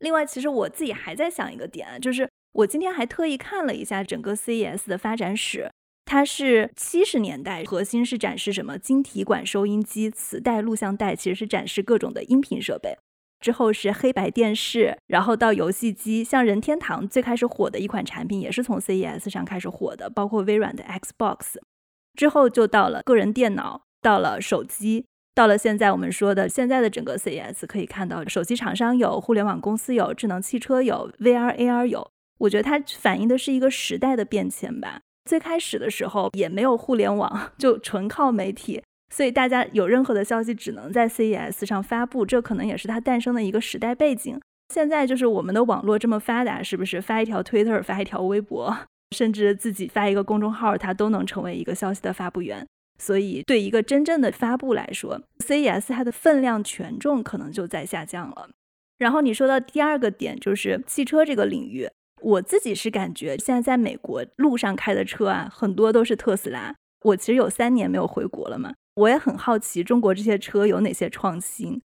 [0.02, 5.72] 另外，其实我自己还在想一个点，就是我今天还特意看了一下整个 CES 的发展史，
[6.06, 12.98] 它是七十年代核心是展示什么晶体管收音机、磁带、录像带，其实是展示各种的音频设备。
[13.40, 21.58] 之后是黑白电视，然后到游戏机，像任天堂最开始火的一款产品也是从 CES 上开始火的，包括微软的 Xbox。
[22.16, 25.06] 之后就到了个人电脑，到了手机。
[25.34, 32.12] 到了现在，我们说的现在的整个 CES 可以看到，手机厂商有，互联网公司有，智能汽车有，VR、AR 有。
[32.40, 35.00] 我觉得它反映的是一个时代的变迁吧。
[35.24, 38.82] 最开始的时候也没有互联网， 就纯靠媒体，
[39.14, 44.38] 所以大家有任何的消息只能在 CES 上发布，这可能也是它诞生的一个时代背景。
[44.74, 48.76] 现在就是我们的网络这么发达，是不是发一条 Twitter、发一条微博，
[49.16, 52.68] 甚至自己发一个公众号，它都能成为一个消息的发布源？
[53.02, 58.52] 所以，对一个真正的发布来说，CES 它的分量权重可能就在下降了。
[59.00, 61.90] 然后你说到第二个点，就是汽车这个领域，
[62.22, 66.76] 我自己是感觉现在在美国路上开的车啊，很多都是特斯拉。
[67.04, 71.82] 我其实有三年没有回国了嘛，我也很好奇中国这些车有哪些创新。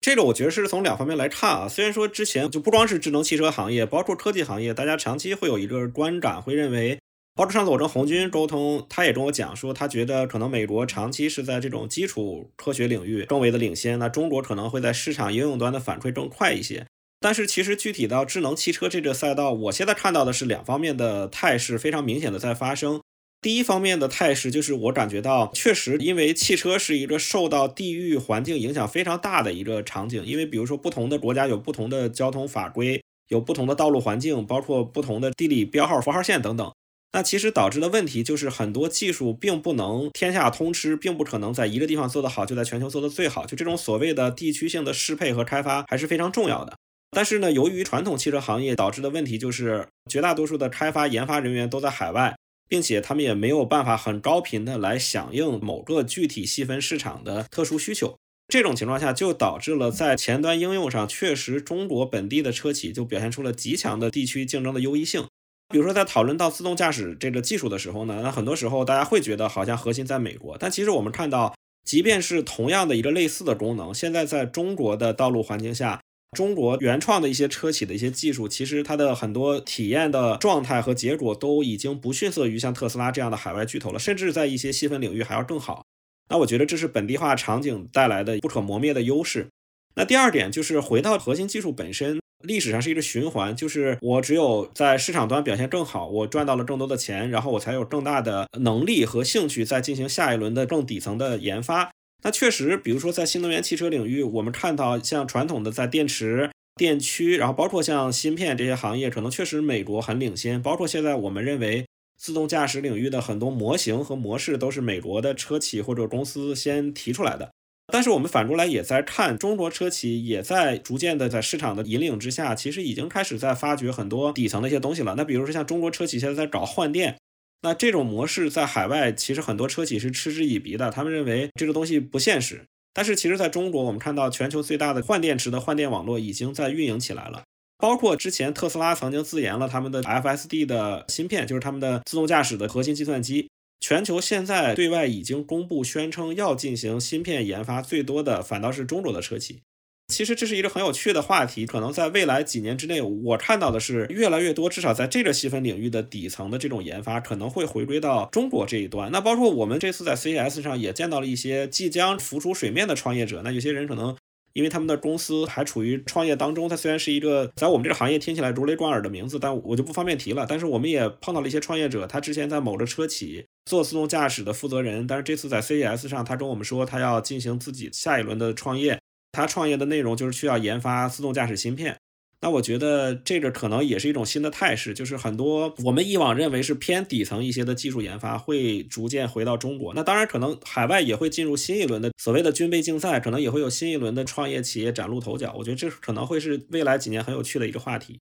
[0.00, 1.68] 这个我觉得是从两方面来看啊。
[1.68, 6.98] 虽然说之前就不光是智能汽车行业，包括科技行业，大家长期会有一个观感，会认为。
[7.34, 16.86] 包括上次我跟红军沟通，他也跟我讲说，他觉得可能美国长期是在这种基础科学领域更为的领先，那中国可能会在市场应用端的反馈更快一些。
[17.20, 23.00] 但是其实具体到智能汽车这个赛道，我现在看到的是两方面的态势非常明显的在发生。
[23.40, 36.70] 第一方面的态势就是我感觉到，确实因为汽车是一个受到地域环境影响非常大的一个场景，因为比如说不同的国家有不同的交通法规，有不同的道路环境，包括不同的地理标号、符号线等等。
[37.14, 43.44] 那其实导致的问题就是很多技术并不能天下通吃，并不可能在一个地方做得好就在全球做得最好。
[43.44, 46.74] 就这种所谓的地区性的适配和开发还是非常重要的。
[47.10, 52.34] 但是呢，由于传统汽车行业导致的问题就是绝大多数的开发研发人员都在海外，
[52.66, 58.16] 并且他们也没有办法很高频的来响应某个具体细分市场的特殊需求。
[58.48, 65.26] 这种情况下就导致了在前端应用上，确实中国本地的车企就表现出了极强的地区竞争的优异性。
[65.72, 75.98] 比如说，在讨论到自动驾驶这个技术的时候呢，那很多时候大家会觉得好像核心在美国，但其实我们看到，即便是同样的一个类似的功能，现在在中国的道路环境下，
[76.36, 85.86] 中国原创的一些车企的一些技术，其实它的很多体验的状态和结果都已经不逊色于像特斯拉这样的海外巨头了，甚至在一些细分领域还要更好。
[86.28, 89.48] 那我觉得这是本地化场景带来的不可磨灭的优势。
[89.94, 92.20] 那第二点就是回到核心技术本身。
[92.44, 101.90] 历史上是一个循环，就是我只有在市场端表现更好，我赚到了更多的钱，然后我才有更大的能力和兴趣再进行下一轮的更底层的研发。
[102.24, 110.62] 那确实，比如说在新能源汽车领域，我们看到像传统的在电池、电驱，然后包括像芯片这些行业，可能确实美国很领先。
[110.62, 111.84] 包括现在我们认为
[112.16, 117.50] 自动驾驶领域的很多模型和模式，都是美国的车企或者公司先提出来的。
[117.92, 125.14] 但是我们反过来也在看，中国车企也在逐渐的在市场的引领之下，其实已经开始在发掘很多底层的一些东西了。
[125.14, 127.18] 那比如说像中国车企现在在搞换电，
[127.60, 132.64] 那这种模式在海外其实很多车企是嗤之以鼻的，他们认为这个东西不现实。
[132.94, 137.42] 但是其实在中国，我们看到全球最大的换电池的换电网络已经在运营起来了，
[137.76, 143.50] 包括之前特斯拉曾经自研了他们的 FSD 的芯片，就是他们的自动驾驶的核心计算机。
[143.82, 149.62] 全球现在对外已经公布宣称要进行芯片研发最多的，反倒是中国的车企。
[150.06, 159.10] 其实这是一个很有趣的话题，可能在未来几年之内，我看到的是越来越多，至少在这个细分领域的底层的这种研发，可能会回归到中国这一端。
[159.10, 163.42] 那包括我们这次在 CES 上也见到了一些即将浮出水面的创业者。
[163.42, 164.14] 那有些人可能
[164.54, 170.46] 因为他们的公司还处于创业当中，它虽然是一个在我们这个行业听起来如雷贯耳的名字，但我就不方便提了。
[170.48, 178.98] 但是我们也碰到了一些创业者，他之前在某个车企做自动驾驶的负责人，但是这次在 CES 上，他跟我们说他要进行自己下一轮的创业。
[179.34, 181.96] 他创业的内容就是需要研发自动驾驶芯片，
[182.44, 189.94] 那我觉得这个可能也是一种新的态势，就是很多我们以往认为是偏底层一些的技术研发会逐渐回到中国。
[189.94, 195.54] 那当然，可能海外也会进入新一轮的所谓的军备竞赛，可能也会有新一轮的创业企业崭露头角。
[195.56, 198.18] 我觉得这可能会是未来几年很有趣的一个话题。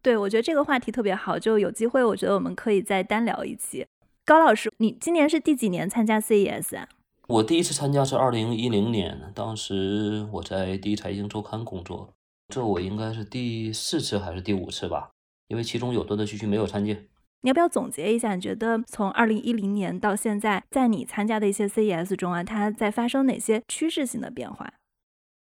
[0.00, 3.84] 对，我觉得这个话题特别好，就有机会，我觉得我们可以再单聊一期。
[4.24, 6.88] 高老师，你今年是第几年参加 CES 啊？
[7.26, 12.10] 我第一次参加是二零一零年，当时我在第一财经周刊工作，
[12.48, 15.10] 这我应该是第四次还是第五次吧？
[15.48, 16.92] 因为其中有断断续续没有参加。
[17.42, 18.34] 你要不要总结一下？
[18.34, 24.72] 你觉得从二零一零年到现在，在你参加的一些 CES 中啊，它在发生哪些趋势性的变化？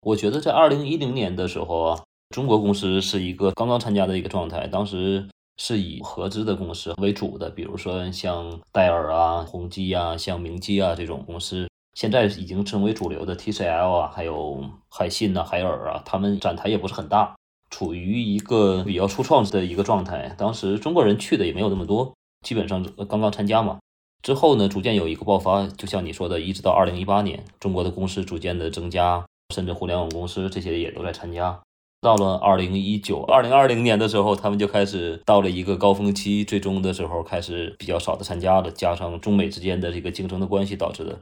[0.01, 5.27] 我觉得在二零一零年的时候啊，中国公司是一个刚刚参加的一个状态，当时。
[5.59, 11.67] 是以合资的公司为主的，比如说像戴尔啊、宏基啊、像明基啊这种公司，
[11.97, 17.35] 现在已经成为主流的 TCL 啊，还有海信呐、海尔啊，他们展台也不是很大，
[17.71, 20.35] 处于一个比较初创的一个状态。
[20.37, 22.13] 当时中国人去的也没有那么多，
[22.45, 23.79] 基本上刚刚参加嘛。
[24.21, 31.59] 之后呢，逐渐有一个爆发，就像你说的，一直到二零一八年，中国的公司逐渐的增加，甚至互联网公司这些也都在参加。
[31.99, 41.19] 到了二零一九、二零二零年的时候，他们就开始到了一个高峰期，最终的时候开始比较少的参加了，加上中美之间的这个竞争的关系导致的。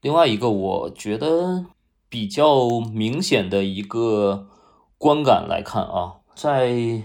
[0.00, 1.66] 另外一个，我觉得
[2.08, 4.46] 比较明显的一个
[4.98, 7.02] 观感来看啊，在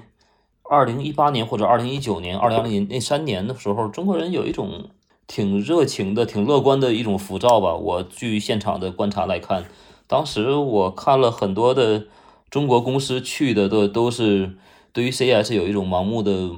[0.64, 4.90] 二零一八年或者二零一九年、二零二零年那三年的时候，中国人有一种
[5.28, 7.76] 挺热情的、挺乐观的一种浮躁吧。
[7.76, 9.66] 我据现场的观察来看，
[10.08, 12.06] 当时我看了很多的。
[12.48, 14.56] 中国公司去的都都是
[14.94, 16.52] 对于 CES 有一种盲目的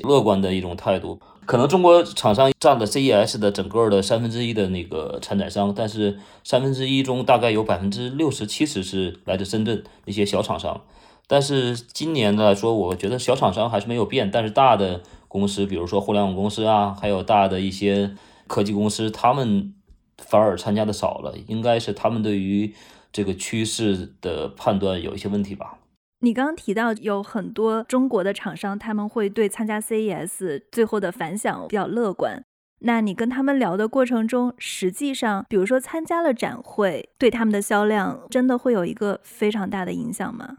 [0.00, 10.80] 乐观的一种态度，可能中国厂商占了 CES 的整个的三分之一的那个参展商，但是三分之一中大概有百分之六十七十是来自深圳那些小厂商。
[11.26, 18.14] 但是今年来说，我觉得小厂商还是没有变，但是大的公司，比如说互联网公司啊，还有大的一些
[18.46, 19.74] 科技公司，他们
[20.18, 22.74] 反而参加的少了，应该是他们对于。
[23.12, 25.79] 这个趋势的判断有一些问题吧？
[26.22, 32.44] 你刚刚提到有很多中国的厂商，他们会对参加 CES 最后的反响比较乐观。
[32.80, 40.58] 那你跟他们聊的过程中，实际上，比如说参加了展会，对他们的销量真的会有一个非常大的影响吗？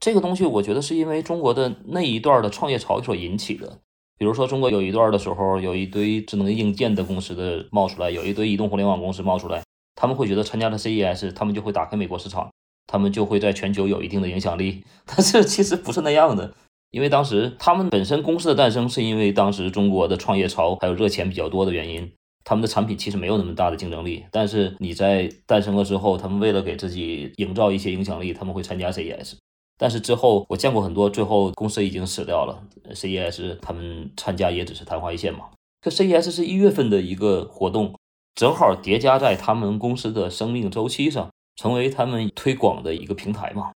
[0.00, 3.80] 这个东西，我觉得是因为中国的那一段的创业潮所引起的。
[4.18, 9.62] 比如说，中国有一段的时候，有一堆智能硬件的公司的冒出来，有一堆移动互联网公司冒出来。
[9.94, 12.50] 他们会觉得参加了 CES，他们就会打开美国市场，
[12.92, 14.84] 他们就会在全球有一定的影响力。
[15.06, 16.52] 但是其实不是那样的，
[16.90, 22.12] 因为当时他们本身公司的诞生是因为当时中国的创业潮还有热钱比较多的原因，
[22.44, 24.24] 他们的产品其实没有那么大的竞争力。
[24.30, 29.36] 但是你在诞生了之后，他们为了给自己营造一些影响力，他们会参加 CES。
[29.78, 32.62] 但是之后我见过很多，最后公司已经死掉了
[32.92, 35.46] ，CES 他们参加也只是昙花一现嘛。
[35.80, 37.94] 这 CES 是一月份的一个活动。
[38.34, 43.72] 正好叠加在他们公司的生命周期上，成为他们推广的一个平台嘛。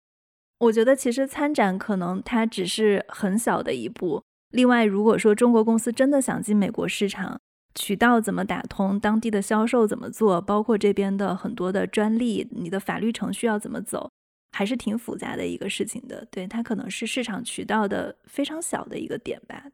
[0.59, 4.22] 我觉得其实参展可能它只是很小的一步。
[4.51, 7.41] 另外，如果说中国公司真的想进美国市场，
[7.75, 14.11] 渠道怎么打通，当地的销售怎么做，包括这边的很多的专利，你的法律程序要怎么走，
[14.53, 16.27] 还是挺复杂的一个事情的。
[16.31, 19.64] 对，它可能是市场渠道的非常小的一个点吧。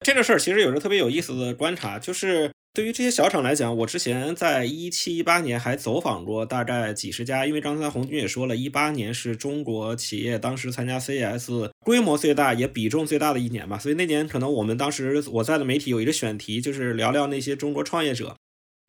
[0.00, 2.52] 这个事儿其实有着特别有意思的观察，就是。
[2.76, 18.36] 对于这些小厂来讲，我之前在一七一八年还走访过大概几十家，因为刚才红军也说了，一八年是中国企业当时参加 CES 规模最大也比重最大的一年吧，所以那年可能我们当时我在的媒体有一个选题，就是聊聊那些中国创业者，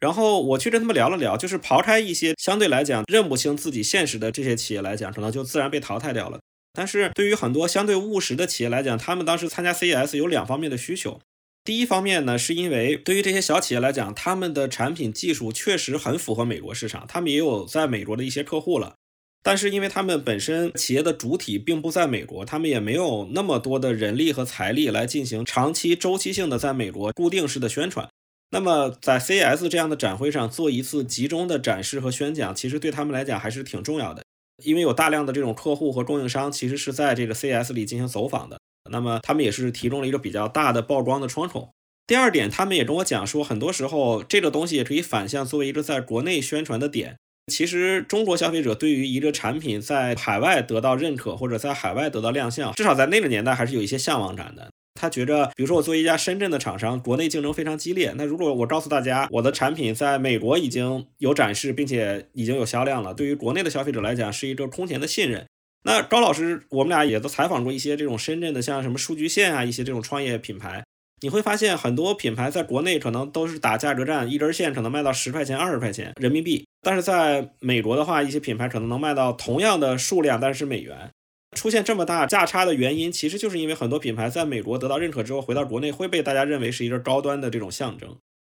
[0.01, 6.39] 然后我去跟他们聊了聊，就是刨开一些相对来讲认不清自己现实的这些企业来讲，可能就自然被淘汰掉了。
[6.73, 11.21] 但是对于很多相对务实的企业来讲，他们当时参加 CES 有两方面的需求。
[11.67, 18.95] 第一方面呢，是因为对于这些小企业来讲，他们的产品技术确实很符合美国市场，他们也有在美国的一些客户了。
[19.43, 28.07] 但是因为他们本身企业的主体并不在美国，他们也没有那么多的人力和财力来进行长期周期性的在美国固定式的宣传，
[28.51, 34.23] 那么在 C S 这样的展会上做一次集中的展示和宣讲，其实对他们来讲还是挺重要的，
[34.63, 38.57] 因为有大量的这种客户和供应商其实是在这个 C S 里进行走访的，
[38.91, 41.69] 那么他们也是提供了一个比较大的曝光的窗口。
[42.05, 47.17] 第二点，他们也跟我讲说，很多时候这个东西也可以反向作为一个在国内宣传的点。
[47.51, 54.69] 其实中国消费者对于一个产品在海外得到认可或者在海外得到亮相，至少在那个年代还是有一些向往感的。
[54.99, 58.13] 他觉着，比如说我作为一家深圳的厂商，国内竞争非常激烈。
[58.17, 65.45] 那如果我告诉大家我的产品在美国已经有展示，并且已经有销量了，对于国内的消费者来讲是一个空前的信任。
[65.87, 70.83] 那高老师，我们俩也都采访过一些这种深圳的，像什么数据线啊，一些这种创业品牌。
[71.21, 76.67] 你会发现很多品牌在国内可能都是打价格战，一根线可能卖到十块钱、二十块钱人民币。
[76.81, 81.09] 但是在美国的话，一些品牌可能能卖到同样的数量，但是美元。
[81.55, 88.13] 出现这么大价差的原因，其实就是因为很多品牌在美国得到认可之后，回到国内会被大家认为是一个高端的这种象征。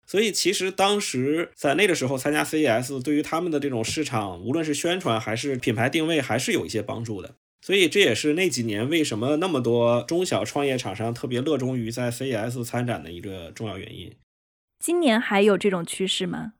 [0.08, 7.36] 所以，其实当时在那个时候参加 CES，对于他们的这种市场，无论是宣传还是品牌定位，还是有一些帮助的。
[7.62, 14.12] 所以，这也是那几年为什么那么多中小创业厂商特别热衷于在 CES 参展的一个重要原因。
[14.80, 16.54] 今年还有这种趋势吗？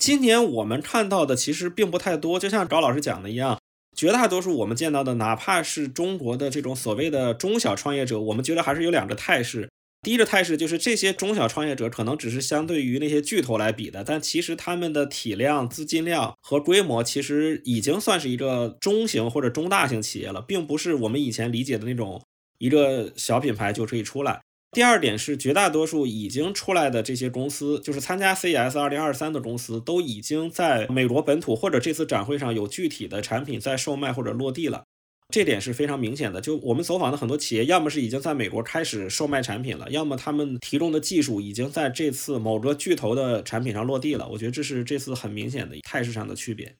[0.00, 3.60] 今年我们看到的其实并不太多，就像高老师讲的一样。
[3.94, 9.68] 绝大多数我们见到的，哪怕是中国的这种所谓的中小创业者，我们觉得还是有两个态势。
[10.02, 22.22] 第一个态势就是这些中小创业者可能只是相对于那些巨头来比的，但其实他们的体量、资金量和规模其实已经算是一个中型或者中大型企业了，并不是我们以前理解的那种
[22.58, 24.40] 一个小品牌就可以出来。
[24.72, 34.84] 第二点是，绝大多数已经出来的这些公司，就是参加 CES 二零二三的公司，都已经在美国本土或者这次展会上有具体的产品在售卖或者落地了。
[35.30, 36.40] 这点是非常明显的。
[36.40, 44.28] 就我们走访的很多企业，要么是已经在美国开始售卖产品了，要么他们提供的技术已经在这次某个巨头的产品上落地了。
[44.28, 46.74] 我觉得这是这次很明显的态势上的区别。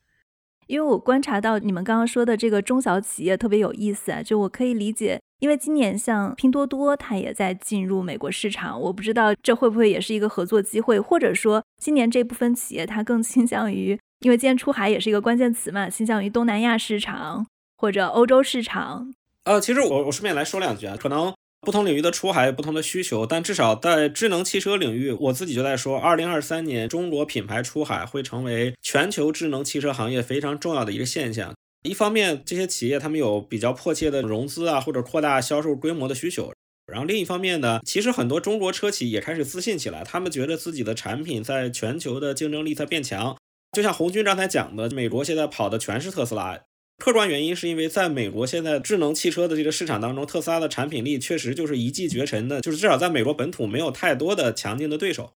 [0.66, 5.20] 因为我观察到你们刚刚说的这个中小企业特别有意思啊，就我可以理解。
[5.40, 17.46] 因为今年像拼多多，它也在进入美国市场，我不知道这会不会也是一个合作机会，或者说今年这部分企业它更倾向于，因为今年出海也是一个关键词嘛，倾向于东南亚市场
[17.80, 19.14] 或者欧洲市场。
[19.44, 31.54] 呃，其实我我顺便来说两句啊，可能不同领域的出海有不同的需求，但至少在智能汽车领域，我自己就在说，二零二三年中国品牌出海会成为全球智能汽车行业非常重要的一个现象。
[31.82, 36.52] 一方面，这些企业他们有比较迫切的融资啊，或者扩大销售规模的需求。
[36.86, 43.34] 然后另一方面呢，其实很多中国车企也开始自信起来，他们觉得自己的产品在全球的竞争力在变强。
[43.72, 46.58] 就像红军刚才讲的，美国现在跑的全是特斯拉，
[47.00, 55.32] 客观原因是因为在美国现在智能汽车的这个市场当中，特斯拉的产品力确实就是一骑绝尘的，就是至少在美国本土没有太多的强劲的对手。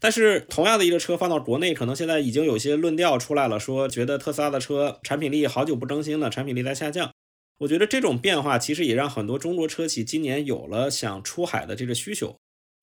[0.00, 7.10] 但是同样的一个车放到国内，可能现在已经有些论调出来了，说觉得特斯拉的车产品力好久不更新了，产品力在下降。
[7.58, 12.36] 我觉得这种变化其实也让很多中国车企今年有了想出海的这个需求。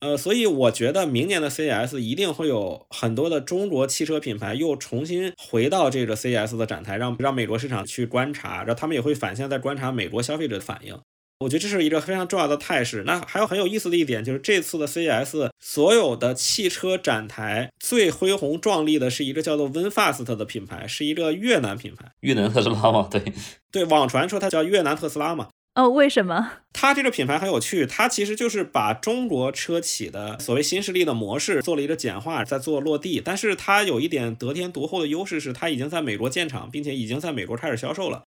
[0.06, 10.96] 呃，所以我觉得明年的 CES 一定会有很多的中国汽车品牌又重新回到这个 CES 的展台，让让美国市场去观察，然后他们也会反向在观察美国消费者的反应。
[11.40, 13.04] 我觉得这是一个非常重要的态势。
[13.08, 22.12] 那还有很有意思的一点，就是这次的 CES 所有的汽车展台最恢宏壮丽的是一个叫做 VinFast 的品牌，是一个越南品牌。
[22.20, 23.08] 越南特斯拉吗？
[23.10, 23.34] 对
[23.72, 25.50] 对，网传说它叫越南特斯拉嘛。
[25.76, 26.54] 哦，为什么？
[26.72, 33.22] 它这个品牌很有趣，它其实就是把中国车企的所谓新势力的模式做了一个简化，在做落地。
[33.24, 38.24] 但是它有一点得天独厚的优势是，它已经在美国建厂，并且已经在美国开始销售了。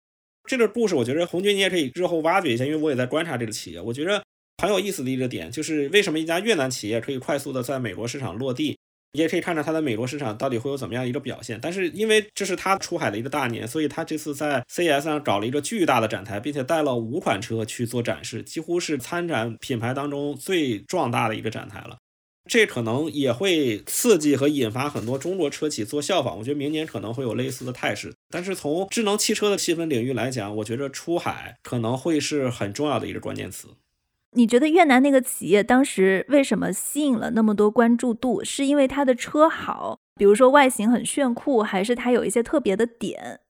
[0.48, 3.80] 这个故事，我觉得红军你也可以日后挖掘一下，因为我也在观察这个企业。
[3.80, 4.22] 我觉得
[4.62, 8.76] 很有意思的一个点，就是为什么一家越南企业可以快速的在美国市场落地，
[9.12, 11.58] 你也可以看到它在美国市场到底会有怎么样一个表现。
[11.60, 21.98] 但是因为这是它出海的一个大年，所以它这次在 CES 上搞了一个巨大的展台，并且带了五款车去做展示，几乎是参展品牌当中最壮大的一个展台了。
[22.50, 28.12] 这可能也会刺激和引发很多中国车企做效仿，我觉得明年可能会有类似的态势。
[28.30, 33.68] 但是从智能汽车的细分领域来讲，我觉得出海可能会是很重要的一个关键词。
[34.34, 38.42] 你觉得越南那个企业当时为什么吸引了那么多关注度？
[38.42, 43.40] 是因为它的车好，比如说外形很炫酷，还是它有一些特别的点？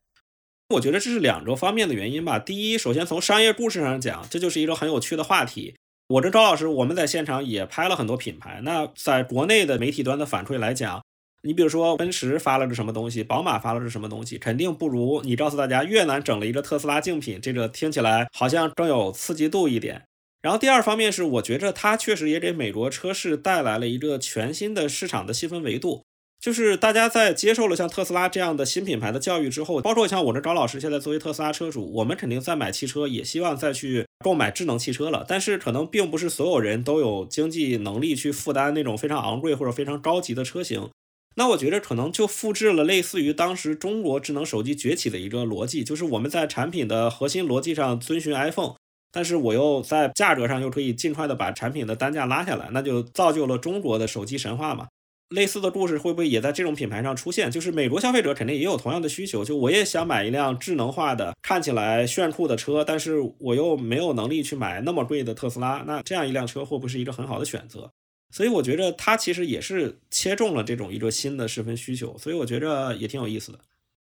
[0.70, 2.40] 我觉得这是两个方面的原因吧。
[2.40, 5.76] 第一，首先从商业故事上讲，这就是一个很有趣的话题。
[6.08, 8.60] 我跟赵老师，我们在现场也拍了很多品牌。
[8.64, 11.00] 那在国内的媒体端的反馈来讲，
[11.42, 20.02] 你比如说奔驰发了个什么东西，宝马发了个什么东西，肯定不如你告诉大家越南整了一个特斯拉竞品，这个听起来好像更有刺激度一点。
[20.42, 26.02] 然后第二方面是，我觉着它确实也给美国车市带来了一个全新的市场的细分维度。
[26.40, 35.24] 就是大家在接受了像特斯拉这样的新品牌的教育之后，包括像我这高老师现在作为特斯拉车主，我们肯定在买汽车也希望再去购买智能汽车了。
[35.28, 40.90] 但是可能并不是所有人都有经济能力去负担那种非常昂贵或者非常高级的车型。
[41.36, 48.74] 那我觉得可能就复制了类似于当时中国智能手机崛起的一个逻辑，就是我们在产品的核心逻辑上遵循 iPhone，
[49.12, 54.88] 但是我又在价格上又可以尽快的把产品的单价拉下来，那就造就了中国的手机神话嘛。
[55.28, 57.50] 类似的故事会不会也在这种品牌上出现？
[57.50, 67.90] 就是美国消费者肯定也有同样的需求，就我也想买一辆智能化的、看起来炫酷的车，但是我又没有能力去买那么贵的特斯拉，那这样一辆车会不会是一个很好的选择？
[68.30, 73.58] 所以我觉得它其实也是切中了这种一个新的细分需求，所以我觉着也挺有意思的。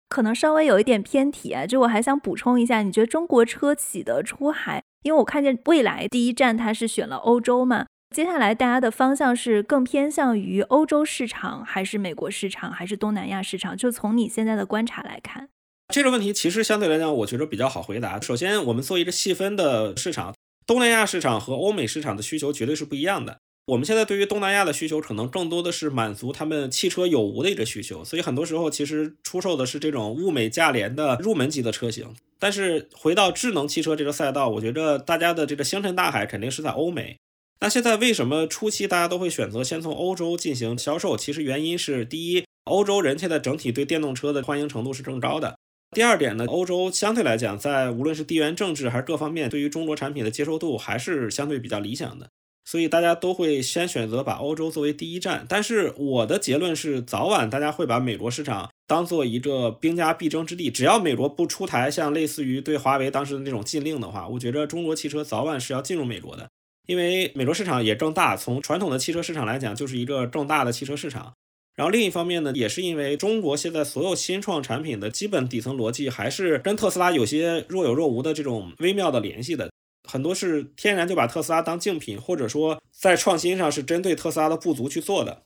[0.09, 7.87] 可能稍微有一点偏题啊，就我还想补充一下，你觉得中国车企的出海，因为我看见未来第一站它是选了欧洲嘛？
[8.15, 13.77] 接下来大家的方向是更偏向于欧洲市场，还是美国市场，还是东南亚市场？
[13.77, 15.49] 就从你现在的观察来看，
[15.89, 18.21] 这个问题其实相对来讲，我觉得比较好回答。
[18.21, 20.35] 首先，我们做一个细分的市场，
[20.67, 23.39] 东南亚市场和欧美市场的需求绝对是不一样的。
[23.67, 32.15] 我们现在对于东南亚的需求，可能更多的是满足他们汽车有无的一个需求，所以很多时候其实出售的是这种物美价廉的入门级的车型。
[32.39, 37.17] 但是回到智能汽车这个赛道，我觉得大家的这个星辰大海肯定是在欧美。
[37.61, 41.17] 那现在为什么初期大家都会选择先从欧洲进行销售？
[41.17, 45.55] 其实原因是，第一，欧洲人现在整体对电动车的欢迎程度是更高的；
[45.95, 52.31] 第二点呢，欧洲相对来讲，在无论是地缘政治还是各方面，对于中国产品的接受度还是相对比较理想的，
[52.71, 55.45] 所以大家都会先选择把欧洲作为第一站。
[55.49, 60.71] 但是我的结论是，早晚大家会把美国市场当做一个兵家必争之地。
[60.71, 66.49] 只要美国不出台像类似于对华为当时的那种禁令的话，我觉得中国汽车早晚是要进入美国的。
[66.87, 71.33] 因为美国市场也更大，从传统的汽车市场来讲，就是一个更大的汽车市场。
[71.75, 79.69] 然后另一方面呢，也是因为中国现在所有新创产品的基本底层逻辑还是跟特斯拉有些若有若无的这种微妙的联系的，
[80.11, 85.43] 很多是天然就把特斯拉当竞品，或者说在创新上是针对特斯拉的不足去做的。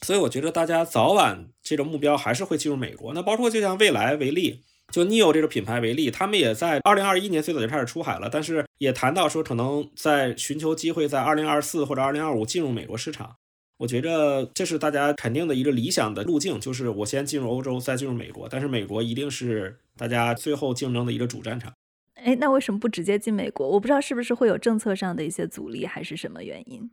[0.00, 3.12] 所以我觉得大家早晚这个目标还是会进入美国。
[3.14, 4.64] 那包括就像未来为例。
[4.90, 13.36] 就 neo 这个品牌为例，他们也在二零二一年最早就开始出海了，但是也谈到说可能在寻求机会，在二零二四或者二零二五进入美国市场。
[13.76, 21.70] 我觉着这是大家肯定的一个理想的路径，就是我先进入欧洲，再进入美国，但是美国一定是大家最后竞争的一个主战场。
[22.28, 23.66] 哎，那为什么不直接进美国？
[23.66, 26.90] 我不知道是不是会有政策上的一些阻力，还是什么原因？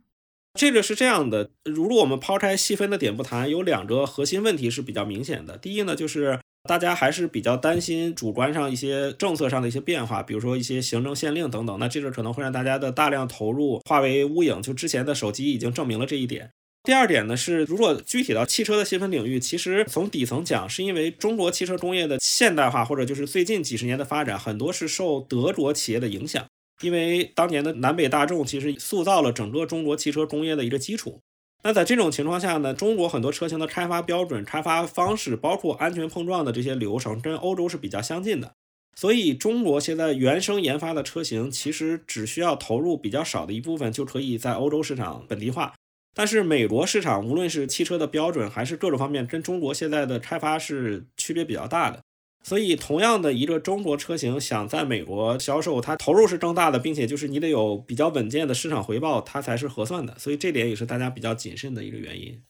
[0.54, 5.58] 这个是这样的，如果我们抛开细分的点不谈，有两个核心问题是比较明显的。
[5.58, 6.40] 第一呢，就是。
[6.68, 14.60] 大家还是比较担心主观上一些政策上的一些变化，比如说一些行政限令等等，那这个可能会让大家的大量投入化为乌有。
[14.60, 16.50] 就之前的手机已经证明了这一点。
[16.86, 26.46] 第二点呢是，如果具体到汽车的细分领域，其实从底层讲，是因为中国汽车工业的现代化，或者就是最近几十年的发展，很多是受德国企业的影响，
[26.82, 31.18] 因为当年的南北大众其实塑造了整个中国汽车工业的一个基础。
[31.64, 38.52] 那在这种情况下呢，中国很多车型的开发标准、开发方式，包括安全碰撞的这些流程，跟欧洲是比较相近的。
[38.94, 45.74] 所以，中国现在原生研发的车型，其实只需要投入比较少的一部分，就可以在欧洲市场本地化。
[46.18, 52.00] 但是，美国市场无论是汽车的标准，还是各种方面，跟中国现在的开发是区别比较大的。
[52.42, 60.18] 所以，同样的一个中国车型想在美国销售，它投入是更大的，并且就是你得有比较稳健的市场回报，它才是合算的。
[60.18, 62.42] 所以这点也是大家比较谨慎的一个原因。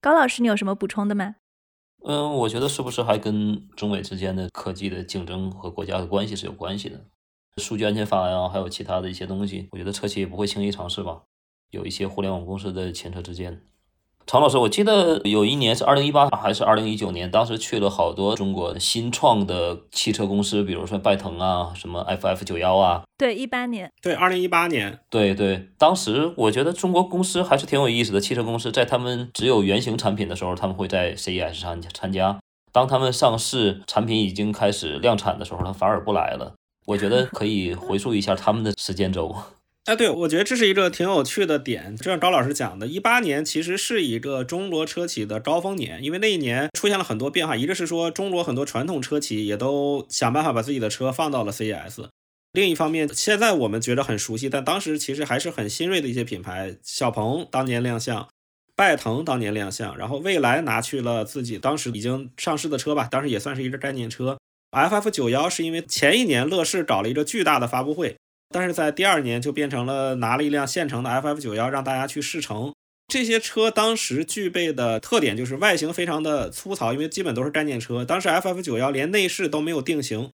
[0.00, 1.36] 高老师，你有什么补充的吗？
[2.04, 7.04] 嗯，我觉得是不是还跟中美之间的科技的竞争和国家的关系是有关系的？
[7.58, 11.22] 数据安全法呀，还有其他的一些东西，我觉得车企也不会轻易尝试吧。
[11.72, 13.62] 有一些互联网公司的前车之鉴。
[14.24, 23.02] 常老师，我记得有一年是二零一八还是二零一九年，当时去了好多中国新创的汽车公司，比如说拜腾啊，什么 FF 九幺啊。
[23.18, 23.90] 对，一八年。
[24.00, 25.00] 对，二零一八年。
[25.10, 28.20] 对对，当时我觉得中国公司还是挺有意思的。
[28.20, 32.38] 汽车公司在他们只有原型产品的时候，他们会在 CES 上参加；
[32.70, 36.54] 当他们上市，产品已经开始量产的时候，他反而不来了。
[36.86, 39.34] 我觉得可以回溯一下他们的时间轴。
[39.86, 41.96] 哎，对，我觉得这是一个挺有趣的点。
[41.96, 47.56] 就像高老师讲的，一八年其实是一个中国车企的高峰年，因为那一年出现了很多变化。
[47.56, 52.06] 一个是说，中国很多传统车企也都想办法把自己的车放到了 CES；
[52.52, 58.28] 另一方面，现在我们觉得很熟悉，但当时其实还是很新锐的一些品牌，小鹏当年亮相，
[58.76, 64.38] 拜腾当年亮相，然后蔚来拿去了自己当时已经上市的车吧，当时也算是一个概念车。
[64.70, 68.14] FF 九幺是因为前一年乐视搞了一个巨大的发布会。
[68.52, 72.72] 但是在第二年就变成了拿了一辆现成的 FF 九幺让大家去试乘。
[73.08, 78.04] 这些车当时具备的特点就是外形非常的粗糙，因为基本都是概念车。
[78.04, 80.30] 当时 FF 九幺连内饰都没有定型，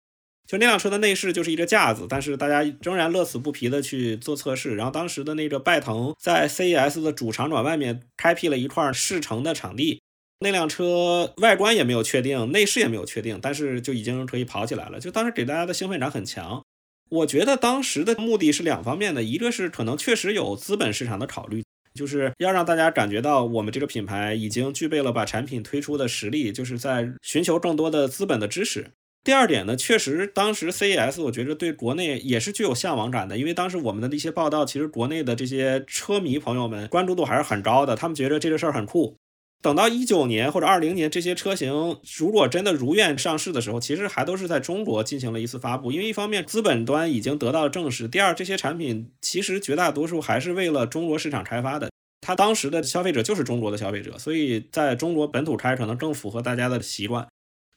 [0.47, 4.75] 就那辆车的内饰就是一个架子，但是大家仍然乐此不疲的去做测试。
[4.75, 10.01] 然后当时的那个拜腾在 CES 的主场馆外面开辟了一块试乘的场地。
[10.39, 14.99] 那辆车外观也没有确定，内饰也没有确定，但是就已经可以跑起来了。
[14.99, 16.63] 就当时给大家的兴奋感很强。
[17.09, 28.91] 我觉得当时的目的是两方面的，一个是可能确实有资本市场的考虑，就是要让大家感觉到我们这个品牌已经具备了把产品推出的实力，就是在寻求更多的资本的支持。
[29.23, 39.17] 第二点呢，确实当时 CES 我觉得对国内也是具有向往感的，因为当时我们的一些报道，其实国内的这些车迷朋友们关注度还是很高的，他们觉得这个事儿很酷。
[39.61, 45.91] 等到一九年或者二零年，这些车型如果真的如愿上市的时候，其实还都是在中国进行了一次发布。
[45.91, 51.89] 因为一方面资本端已经得到了证实，第二这些产品其实绝大多数还是为了中国市场开发的。
[52.21, 57.27] 它当时的消费者就是中国的消费者，所以在中国本土开可能更符合大家的习惯。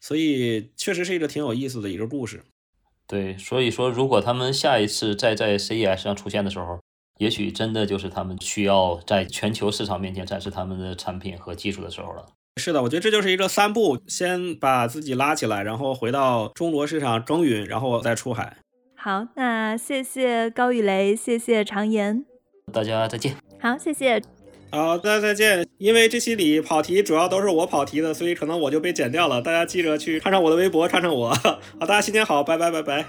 [0.01, 2.43] 所以确实是一个挺有意思的一个故事。
[3.07, 6.79] 对，所以说如果他们下一次再在 CES 上出现的时候。
[7.21, 12.25] 也许真的就是他们需要在全球市场面前展示他们的产品和技术的时候了。
[12.57, 18.57] 是的，我觉得这就是一个三步：先把自己拉起来，然后回到中国市场耕耘，然后再出海。
[18.97, 22.25] 好，那谢谢高雨雷，谢谢常言，
[22.73, 23.37] 大家再见。
[23.61, 24.23] 好，谢谢。
[24.71, 25.67] 好，大家再见。
[25.77, 29.43] 因为这期里跑题主要都是我跑题的，所以可能我就被剪掉了。
[29.43, 31.35] 大家记着去看上我的微博，看看我。
[31.79, 33.05] 好，大家新年好，拜拜拜拜。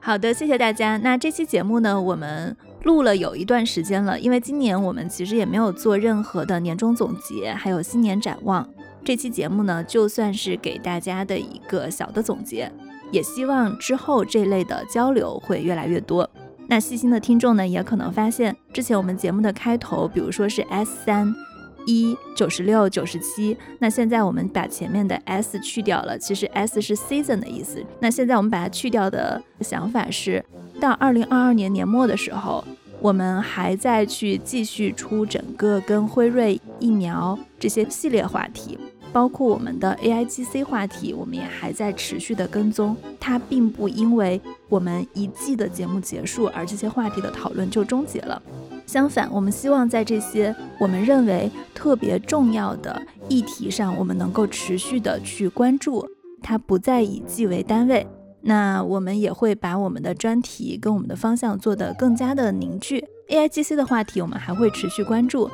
[0.00, 0.96] 好的，谢谢大家。
[0.98, 8.66] 那这期节目呢，我们录了有一段时间了，因为今年我们其实也没有做任何的年终总结，还有新年展望。
[9.04, 12.70] 这期节目呢，就算是给大家的一个小的总结，
[13.10, 16.28] 也希望之后这类的交流会越来越多。
[16.68, 21.34] 那细心的听众呢，也可能发现之前我们节目的开头，比如说是 S 三。
[21.88, 27.82] 一九十六九十七，那现在我们把前面的 s 去掉了，其实 s 是 season 的意思。
[27.98, 30.44] 那现在我们把它去掉的想法是，
[30.78, 32.62] 到二零二二年年末的时候，
[33.00, 38.78] 我们还在去继续出整个跟辉瑞疫苗这些系列话题，
[39.10, 42.94] 包括我们的 A I G C 话题，我们也还在持续的跟踪。
[43.18, 48.42] 它并不因为我们一季的节目结束而这些话题的讨论就终结了。
[48.88, 56.08] 相反，我们希望在这些我们认为特别重要的议题上，我们能够持续的去关注，
[56.42, 58.06] 它不再以季为单位。
[58.40, 63.04] 那我们也会把我们的专题跟我们的方向做得更加的凝聚。
[63.28, 65.50] A I G C 的话题，我们还会持续关注。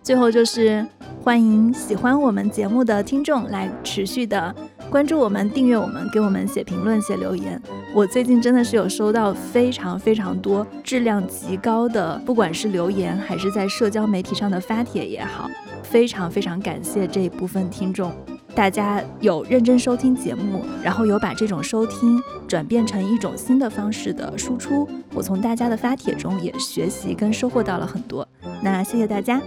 [0.00, 0.86] 最后就是
[1.22, 4.54] 欢迎喜欢我们节目的听众来持续的
[4.90, 7.60] 关注我们、订阅我们、给我们写评论、写留言。
[7.92, 15.50] 我最近真的是有收到非常非常多质量极高的，不管是留言还是在社交媒体上的发帖也好，
[15.82, 18.12] 非常非常感谢这一部分听众，
[18.54, 24.88] 大家有认真收听节目，然后有把这种收听转变成一种新的方式的输出。
[25.12, 28.26] 我从大家的发帖中也学习跟收获到了很多，
[28.62, 29.42] 那谢谢大家。